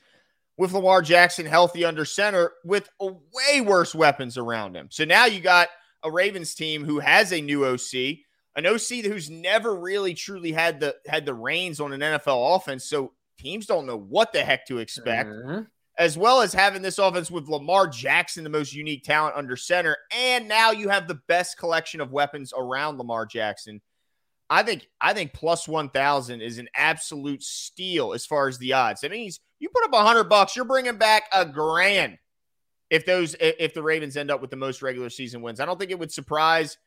[0.58, 4.88] with Lamar Jackson healthy under center with a way worse weapons around him.
[4.90, 5.70] So now you got
[6.02, 8.26] a Ravens team who has a new OC,
[8.56, 12.86] an OC who's never really truly had the had the reins on an NFL offense.
[12.86, 15.68] So teams don't know what the heck to expect Mhm.
[16.00, 19.98] as well as having this offense with Lamar Jackson, the most unique talent under center,
[20.10, 23.82] and now you have the best collection of weapons around Lamar Jackson.
[24.54, 28.74] I think I think plus one thousand is an absolute steal as far as the
[28.74, 29.02] odds.
[29.02, 32.18] That means you put up a hundred bucks, you're bringing back a grand.
[32.90, 35.80] If those if the Ravens end up with the most regular season wins, I don't
[35.80, 36.78] think it would surprise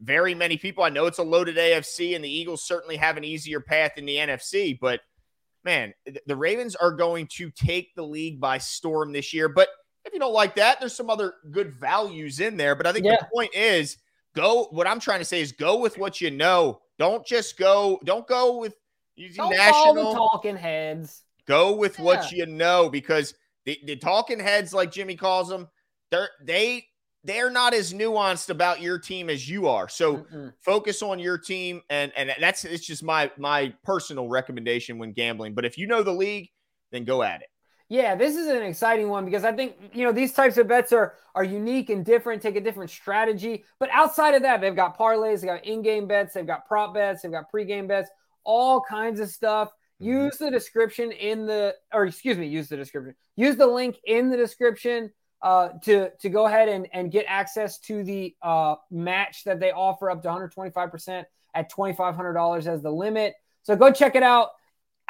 [0.00, 0.82] very many people.
[0.82, 4.06] I know it's a loaded AFC, and the Eagles certainly have an easier path in
[4.06, 5.00] the NFC, but
[5.62, 5.92] man,
[6.26, 9.50] the Ravens are going to take the league by storm this year.
[9.50, 9.68] But
[10.06, 12.74] if you don't like that, there's some other good values in there.
[12.74, 13.16] But I think Yeah.
[13.20, 13.98] the point is
[14.34, 14.68] go.
[14.70, 16.80] What I'm trying to say is go with what you know.
[17.00, 17.98] Don't just go.
[18.04, 18.76] Don't go with
[19.34, 20.14] Don't national.
[20.14, 21.24] talking heads.
[21.46, 23.34] Go with what you know because
[23.64, 25.68] the, the talking heads, like Jimmy calls them,
[26.10, 26.84] they're they
[27.24, 29.88] they're not as nuanced about your team as you are.
[29.88, 30.52] So Mm-mm.
[30.60, 35.54] focus on your team and and that's it's just my my personal recommendation when gambling
[35.54, 36.50] but if you know the league
[36.92, 37.48] then go at it
[37.90, 40.92] Yeah, this is an exciting one because I think you know these types of bets
[40.92, 43.64] are are unique and different, take a different strategy.
[43.80, 47.22] But outside of that, they've got parlays, they've got in-game bets, they've got prop bets,
[47.22, 48.08] they've got pre-game bets,
[48.44, 49.70] all kinds of stuff.
[50.00, 50.06] Mm-hmm.
[50.06, 53.16] Use the description in the or excuse me, use the description.
[53.34, 55.10] Use the link in the description
[55.42, 59.72] uh, to to go ahead and, and get access to the uh, match that they
[59.72, 61.24] offer up to 125%
[61.56, 63.34] at $2,500 as the limit.
[63.64, 64.50] So go check it out.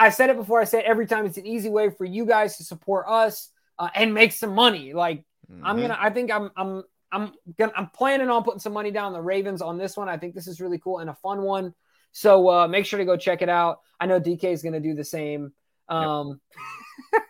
[0.00, 0.58] I've said it before.
[0.58, 1.26] I say it every time.
[1.26, 4.94] It's an easy way for you guys to support us uh, and make some money.
[4.94, 5.64] Like mm-hmm.
[5.64, 5.98] I'm gonna.
[6.00, 6.50] I think I'm.
[6.56, 6.82] I'm.
[7.12, 7.72] I'm gonna.
[7.76, 10.08] I'm planning on putting some money down the Ravens on this one.
[10.08, 11.74] I think this is really cool and a fun one.
[12.12, 13.80] So uh, make sure to go check it out.
[14.00, 15.52] I know DK is gonna do the same.
[15.90, 16.40] Um,
[17.12, 17.24] yep.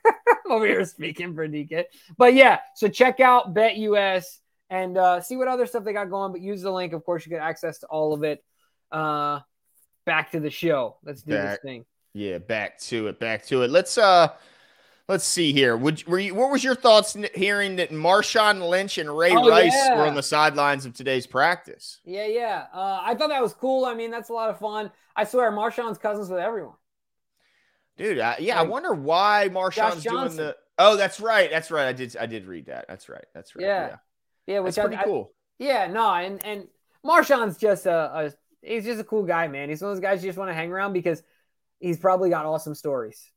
[0.49, 2.61] over here speaking for DK, but yeah.
[2.77, 4.27] So check out BetUS
[4.69, 6.31] and uh, see what other stuff they got going.
[6.31, 6.93] But use the link.
[6.93, 8.45] Of course, you get access to all of it.
[8.93, 9.41] Uh,
[10.07, 10.99] back to the show.
[11.03, 11.85] Let's do back, this thing.
[12.13, 13.21] Yeah, back to it.
[13.21, 13.71] Back to it.
[13.71, 14.29] Let's uh
[15.09, 15.77] let's see here.
[15.77, 19.73] Would were you what was your thoughts hearing that Marshawn Lynch and Ray oh, Rice
[19.73, 19.97] yeah.
[19.97, 22.01] were on the sidelines of today's practice?
[22.05, 22.67] Yeah, yeah.
[22.73, 23.85] Uh, I thought that was cool.
[23.85, 24.91] I mean, that's a lot of fun.
[25.15, 26.75] I swear, Marshawn's cousins with everyone.
[27.97, 30.57] Dude, I, yeah, like, I wonder why Marshawn's doing the.
[30.79, 31.51] Oh, that's right.
[31.51, 31.87] That's right.
[31.87, 32.17] I did.
[32.17, 32.87] I did read that.
[32.89, 33.27] That's right.
[33.35, 33.65] That's right.
[33.65, 33.97] Yeah,
[34.47, 34.61] yeah.
[34.61, 35.33] which that's pretty I, cool.
[35.61, 36.69] I, yeah, no, and and
[37.05, 38.33] Marshawn's just a, a
[38.63, 39.69] he's just a cool guy, man.
[39.69, 41.23] He's one of those guys you just want to hang around because
[41.81, 43.31] he's probably got awesome stories.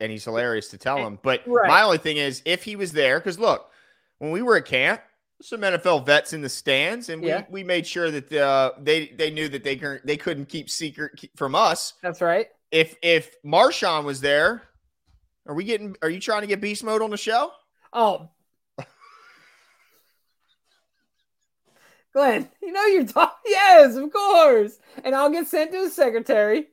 [0.00, 1.18] And he's hilarious to tell them.
[1.22, 1.68] But right.
[1.68, 3.70] my only thing is, if he was there, because look,
[4.18, 5.02] when we were at camp,
[5.42, 7.44] some NFL vets in the stands, and we, yeah.
[7.50, 11.54] we made sure that uh, they they knew that they they couldn't keep secret from
[11.54, 11.94] us.
[12.02, 12.46] That's right.
[12.70, 14.62] If if Marshawn was there,
[15.46, 15.96] are we getting?
[16.00, 17.50] Are you trying to get beast mode on the show?
[17.92, 18.30] Oh,
[22.12, 23.36] Glenn, you know you're talking.
[23.46, 24.78] Yes, of course.
[25.04, 26.68] And I'll get sent to the secretary.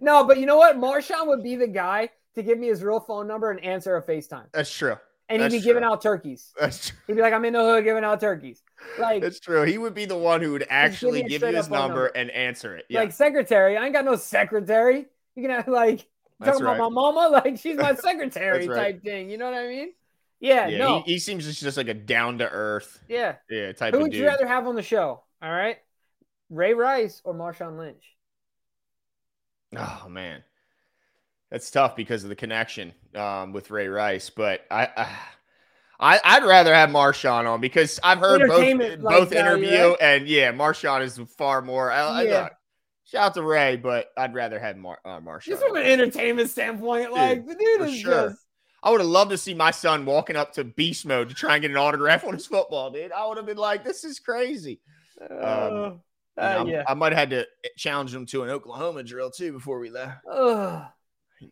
[0.00, 0.76] No, but you know what?
[0.76, 4.02] Marshawn would be the guy to give me his real phone number and answer a
[4.02, 4.46] FaceTime.
[4.52, 4.96] That's true.
[5.28, 5.70] And That's he'd be true.
[5.70, 6.52] giving out turkeys.
[6.58, 6.98] That's true.
[7.06, 8.62] He'd be like, I'm in the hood giving out turkeys.
[8.98, 9.62] Like That's true.
[9.62, 12.76] He would be the one who would actually give, you his number, number, and answer
[12.76, 12.86] it.
[12.88, 13.00] Yeah.
[13.00, 13.76] Like secretary.
[13.76, 15.06] I ain't got no secretary.
[15.34, 16.06] You can have like
[16.38, 16.76] That's talking right.
[16.76, 18.76] about my mama, like she's my secretary right.
[18.76, 19.30] type thing.
[19.30, 19.92] You know what I mean?
[20.40, 21.02] Yeah, yeah no.
[21.02, 22.98] He, he seems just like a down to earth.
[23.08, 23.36] Yeah.
[23.48, 24.20] Yeah, type Who would dude.
[24.20, 25.22] you rather have on the show?
[25.40, 25.78] All right.
[26.50, 28.04] Ray Rice or Marshawn Lynch?
[29.76, 30.42] Oh man.
[31.50, 34.88] That's tough because of the connection um, with Ray Rice, but I,
[36.00, 39.96] I I'd rather have Marshawn on because I've heard both both interview right?
[40.00, 41.92] and yeah, Marshawn is far more.
[41.92, 42.40] I, yeah.
[42.40, 42.50] I,
[43.04, 45.44] shout out to Ray, but I'd rather have Mar- uh, Marshawn.
[45.44, 48.28] Just from an entertainment standpoint, like the dude is sure.
[48.30, 48.42] just
[48.82, 51.54] I would have loved to see my son walking up to beast mode to try
[51.54, 53.12] and get an autograph on his football, dude.
[53.12, 54.80] I would have been like, this is crazy.
[55.30, 56.00] Um,
[56.38, 56.82] uh, uh, yeah.
[56.86, 60.26] I might have had to challenge him to an Oklahoma drill too before we left.
[60.26, 60.86] Uh,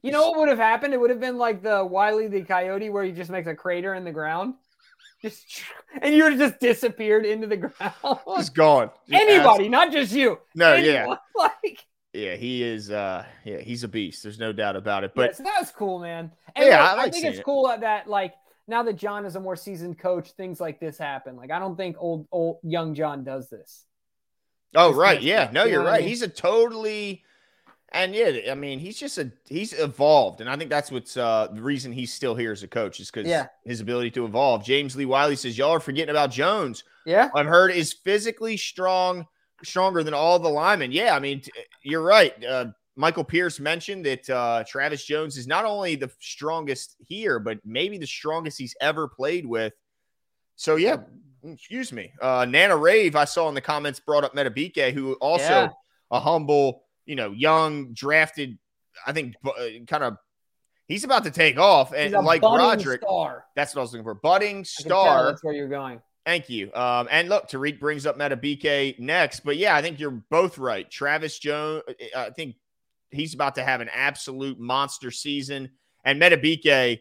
[0.03, 0.95] you know what would have happened?
[0.95, 3.95] It would have been like the Wiley the Coyote where he just makes a crater
[3.95, 4.55] in the ground.
[5.21, 5.63] Just
[6.03, 8.19] and you would have just disappeared into the ground.
[8.37, 8.91] Just gone.
[9.09, 10.39] Just Anybody, not just you.
[10.55, 10.95] No, Anyone.
[10.95, 11.17] yeah.
[11.63, 12.91] Like yeah, he is.
[12.91, 14.23] uh Yeah, he's a beast.
[14.23, 15.13] There's no doubt about it.
[15.15, 16.33] But yeah, so that's cool, man.
[16.55, 17.45] And yeah, look, I, I, think it's it.
[17.45, 18.35] cool that like
[18.67, 21.37] now that John is a more seasoned coach, things like this happen.
[21.37, 23.87] Like I don't think old old young John does this.
[24.75, 25.51] Oh right, yeah.
[25.53, 25.97] No, you're right.
[25.97, 26.09] I mean?
[26.09, 27.25] He's a totally.
[27.93, 31.49] And yeah, I mean, he's just a he's evolved, and I think that's what's uh,
[31.53, 33.47] the reason he's still here as a coach is because yeah.
[33.65, 34.65] his ability to evolve.
[34.65, 36.85] James Lee Wiley says y'all are forgetting about Jones.
[37.05, 39.27] Yeah, I've heard is physically strong,
[39.65, 40.93] stronger than all the linemen.
[40.93, 41.51] Yeah, I mean, t-
[41.83, 42.33] you're right.
[42.45, 42.67] Uh,
[42.97, 47.99] Michael Pierce mentioned that uh, Travis Jones is not only the strongest here, but maybe
[47.99, 49.73] the strongest he's ever played with.
[50.57, 50.99] So, yeah,
[51.45, 52.13] excuse me.
[52.21, 55.69] Uh, Nana Rave, I saw in the comments, brought up Madubuike, who also yeah.
[56.11, 58.59] a humble, you know, young, drafted,
[59.07, 59.51] I think, uh,
[59.87, 60.17] kind of.
[60.87, 63.45] He's about to take off, and like Roderick, star.
[63.55, 64.15] that's what I was looking for.
[64.15, 65.27] Budding star.
[65.27, 66.01] That's where you're going.
[66.27, 66.73] Thank you.
[66.75, 70.91] Um, and look, Tariq brings up Madubuike next, but yeah, I think you're both right.
[70.91, 71.85] Travis Jones,
[72.17, 72.57] I think
[73.11, 75.71] he's about to have an absolute monster season,
[76.05, 77.01] and Madubuike,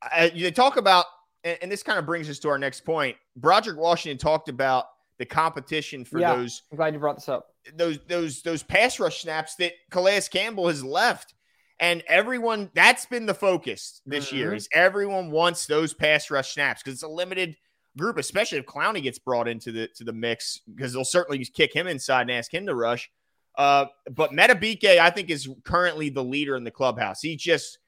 [0.00, 1.06] Uh, they talk about,
[1.44, 3.16] and, and, this kind of brings us to our next point.
[3.36, 4.86] Broderick Washington talked about
[5.18, 6.62] the competition for yeah, those.
[6.70, 7.48] I'm glad you brought this up.
[7.74, 11.34] Those those those pass rush snaps that Calais Campbell has left.
[11.80, 14.36] And everyone, that's been the focus this mm-hmm.
[14.36, 14.54] year.
[14.54, 17.56] Is everyone wants those pass rush snaps because it's a limited
[17.96, 21.74] group, especially if Clowney gets brought into the to the mix, because they'll certainly kick
[21.74, 23.10] him inside and ask him to rush.
[23.58, 27.20] Uh, but Madubuike, I think, is currently the leader in the clubhouse.
[27.20, 27.78] He just,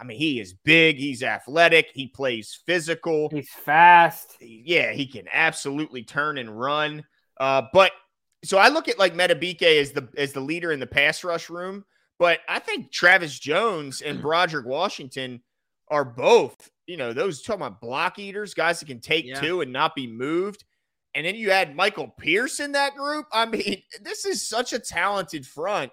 [0.00, 4.36] I mean, he is big, he's athletic, he plays physical, he's fast.
[4.40, 7.04] Yeah, he can absolutely turn and run.
[7.38, 7.92] Uh, but
[8.44, 11.50] so I look at like Madubuike as the as the leader in the pass rush
[11.50, 11.84] room,
[12.18, 15.42] but I think Travis Jones and Broderick Washington
[15.88, 19.40] are both, you know, those talking about block eaters, guys that can take yeah.
[19.40, 20.64] two and not be moved.
[21.14, 23.26] And then you add Michael Pierce in that group.
[23.32, 25.90] I mean, this is such a talented front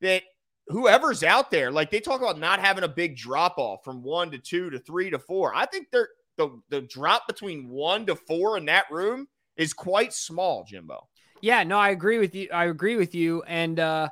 [0.00, 0.22] that
[0.68, 4.30] whoever's out there, like they talk about not having a big drop off from one
[4.30, 5.54] to two to three to four.
[5.54, 10.12] I think they're the the drop between one to four in that room is quite
[10.12, 11.08] small, Jimbo.
[11.40, 12.48] Yeah, no, I agree with you.
[12.52, 13.42] I agree with you.
[13.42, 14.08] And uh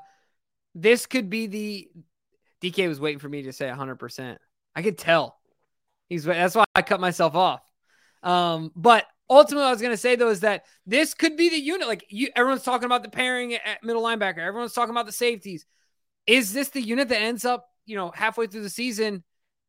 [0.74, 1.88] this could be the
[2.62, 4.36] DK was waiting for me to say 100%.
[4.74, 5.38] I could tell.
[6.09, 7.61] He's that's why I cut myself off.
[8.22, 11.59] Um, but ultimately, I was going to say though is that this could be the
[11.59, 11.88] unit.
[11.88, 14.38] Like you, everyone's talking about the pairing at middle linebacker.
[14.38, 15.64] Everyone's talking about the safeties.
[16.26, 19.24] Is this the unit that ends up, you know, halfway through the season?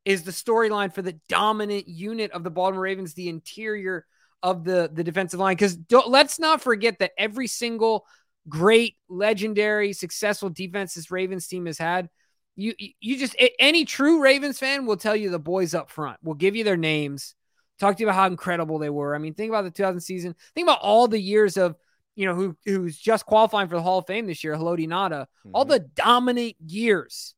[0.05, 4.05] Is the storyline for the dominant unit of the Baltimore Ravens the interior
[4.41, 5.55] of the the defensive line?
[5.55, 5.77] Because
[6.07, 8.05] let's not forget that every single
[8.49, 12.09] great, legendary, successful defense this Ravens team has had.
[12.55, 16.17] You you just any true Ravens fan will tell you the boys up front.
[16.23, 17.35] Will give you their names,
[17.79, 19.13] talk to you about how incredible they were.
[19.13, 20.35] I mean, think about the 2000 season.
[20.55, 21.75] Think about all the years of
[22.17, 25.21] you know, who who's just qualifying for the Hall of Fame this year, Haloti Ngata,
[25.21, 25.51] mm-hmm.
[25.53, 27.35] all the dominant years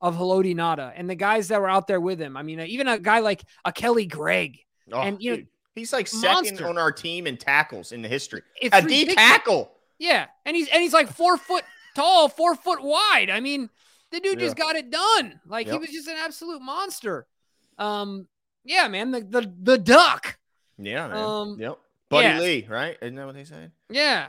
[0.00, 2.34] of Haloti Ngata and the guys that were out there with him.
[2.34, 4.60] I mean, even a guy like a Kelly Gregg.
[4.90, 5.42] Oh, and you know,
[5.74, 6.68] he's like second monster.
[6.68, 8.40] on our team in tackles in the history.
[8.60, 9.70] It's a a D tackle.
[9.98, 11.64] Yeah, and he's and he's like four foot
[11.94, 13.28] tall, four foot wide.
[13.30, 13.68] I mean,
[14.10, 14.46] the dude yeah.
[14.46, 15.38] just got it done.
[15.46, 15.74] Like yep.
[15.74, 17.26] he was just an absolute monster.
[17.76, 18.26] Um,
[18.64, 20.38] yeah, man, the the the duck.
[20.78, 21.16] Yeah, man.
[21.16, 21.78] Um, yep.
[22.10, 22.40] Buddy yeah.
[22.40, 22.96] Lee, right?
[23.00, 23.72] Isn't that what they said?
[23.90, 24.28] Yeah.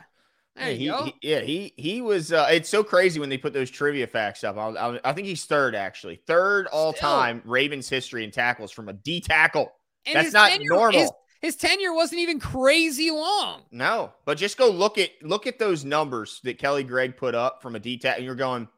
[0.56, 2.32] There yeah, he, he, yeah, he he was.
[2.32, 4.58] Uh, it's so crazy when they put those trivia facts up.
[4.58, 7.10] I, I, I think he's third actually, third all Still.
[7.10, 9.70] time Ravens history in tackles from a D tackle.
[10.06, 11.02] And That's not tenure, normal.
[11.02, 11.12] His,
[11.42, 13.64] his, tenure wasn't even crazy long.
[13.72, 17.62] No, but just go look at look at those numbers that Kelly Gregg put up
[17.62, 18.70] from a D tackle, and you're going,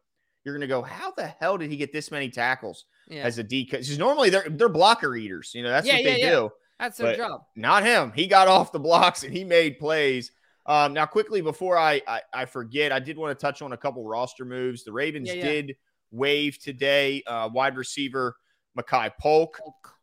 [0.44, 3.22] you're gonna go, how the hell did he get this many tackles yeah.
[3.22, 3.68] as a D?
[3.70, 5.52] Because normally they're they're blocker eaters.
[5.54, 6.50] You know, that's yeah, what they do.
[6.80, 7.42] That's their job.
[7.56, 8.12] Not him.
[8.16, 10.32] He got off the blocks and he made plays.
[10.66, 13.78] Um, now, quickly before I, I, I forget, I did want to touch on a
[13.78, 14.84] couple roster moves.
[14.84, 15.44] The Ravens yeah, yeah.
[15.44, 15.76] did
[16.12, 18.36] waive today uh, wide receiver
[18.78, 19.94] Makai Polk, Polk,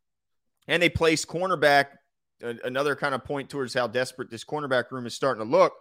[0.67, 1.87] and they placed cornerback.
[2.43, 5.75] Uh, another kind of point towards how desperate this cornerback room is starting to look.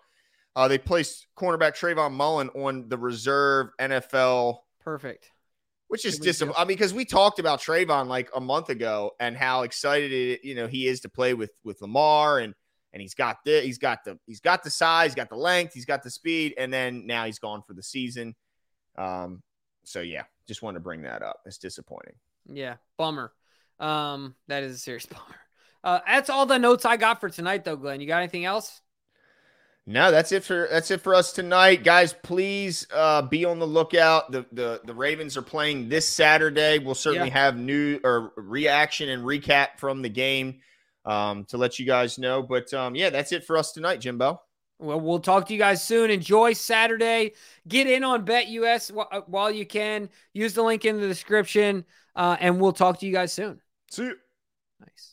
[0.56, 4.58] Uh, they placed cornerback Trayvon Mullen on the reserve NFL.
[4.82, 5.33] Perfect
[5.94, 6.60] which is disappointing.
[6.60, 10.44] I mean, because we talked about Trayvon like a month ago and how excited it,
[10.44, 12.56] you know he is to play with with Lamar and
[12.92, 15.76] and he's got the he's got the he's got the size, he's got the length,
[15.76, 18.34] he's got the speed, and then now he's gone for the season.
[18.98, 19.44] Um,
[19.84, 21.42] so yeah, just wanted to bring that up.
[21.46, 22.16] It's disappointing.
[22.52, 23.32] Yeah, bummer.
[23.80, 25.36] Um, that is a serious bummer.
[25.84, 28.02] Uh, that's all the notes I got for tonight, though, Glenn.
[28.02, 28.82] You got anything else?
[29.86, 32.14] No, that's it for that's it for us tonight, guys.
[32.24, 34.32] Please uh, be on the lookout.
[34.32, 36.80] The, the the Ravens are playing this Saturday.
[36.80, 37.34] We'll certainly yeah.
[37.34, 40.62] have new or reaction and recap from the game
[41.04, 42.42] um, to let you guys know.
[42.42, 44.42] But um, yeah, that's it for us tonight, Jimbo.
[44.80, 46.10] Well, we'll talk to you guys soon.
[46.10, 47.34] Enjoy Saturday.
[47.68, 50.10] Get in on BetUS uh, while you can.
[50.34, 53.62] Use the link in the description, uh, and we'll talk to you guys soon.
[53.92, 54.16] See you.
[54.80, 55.13] Nice.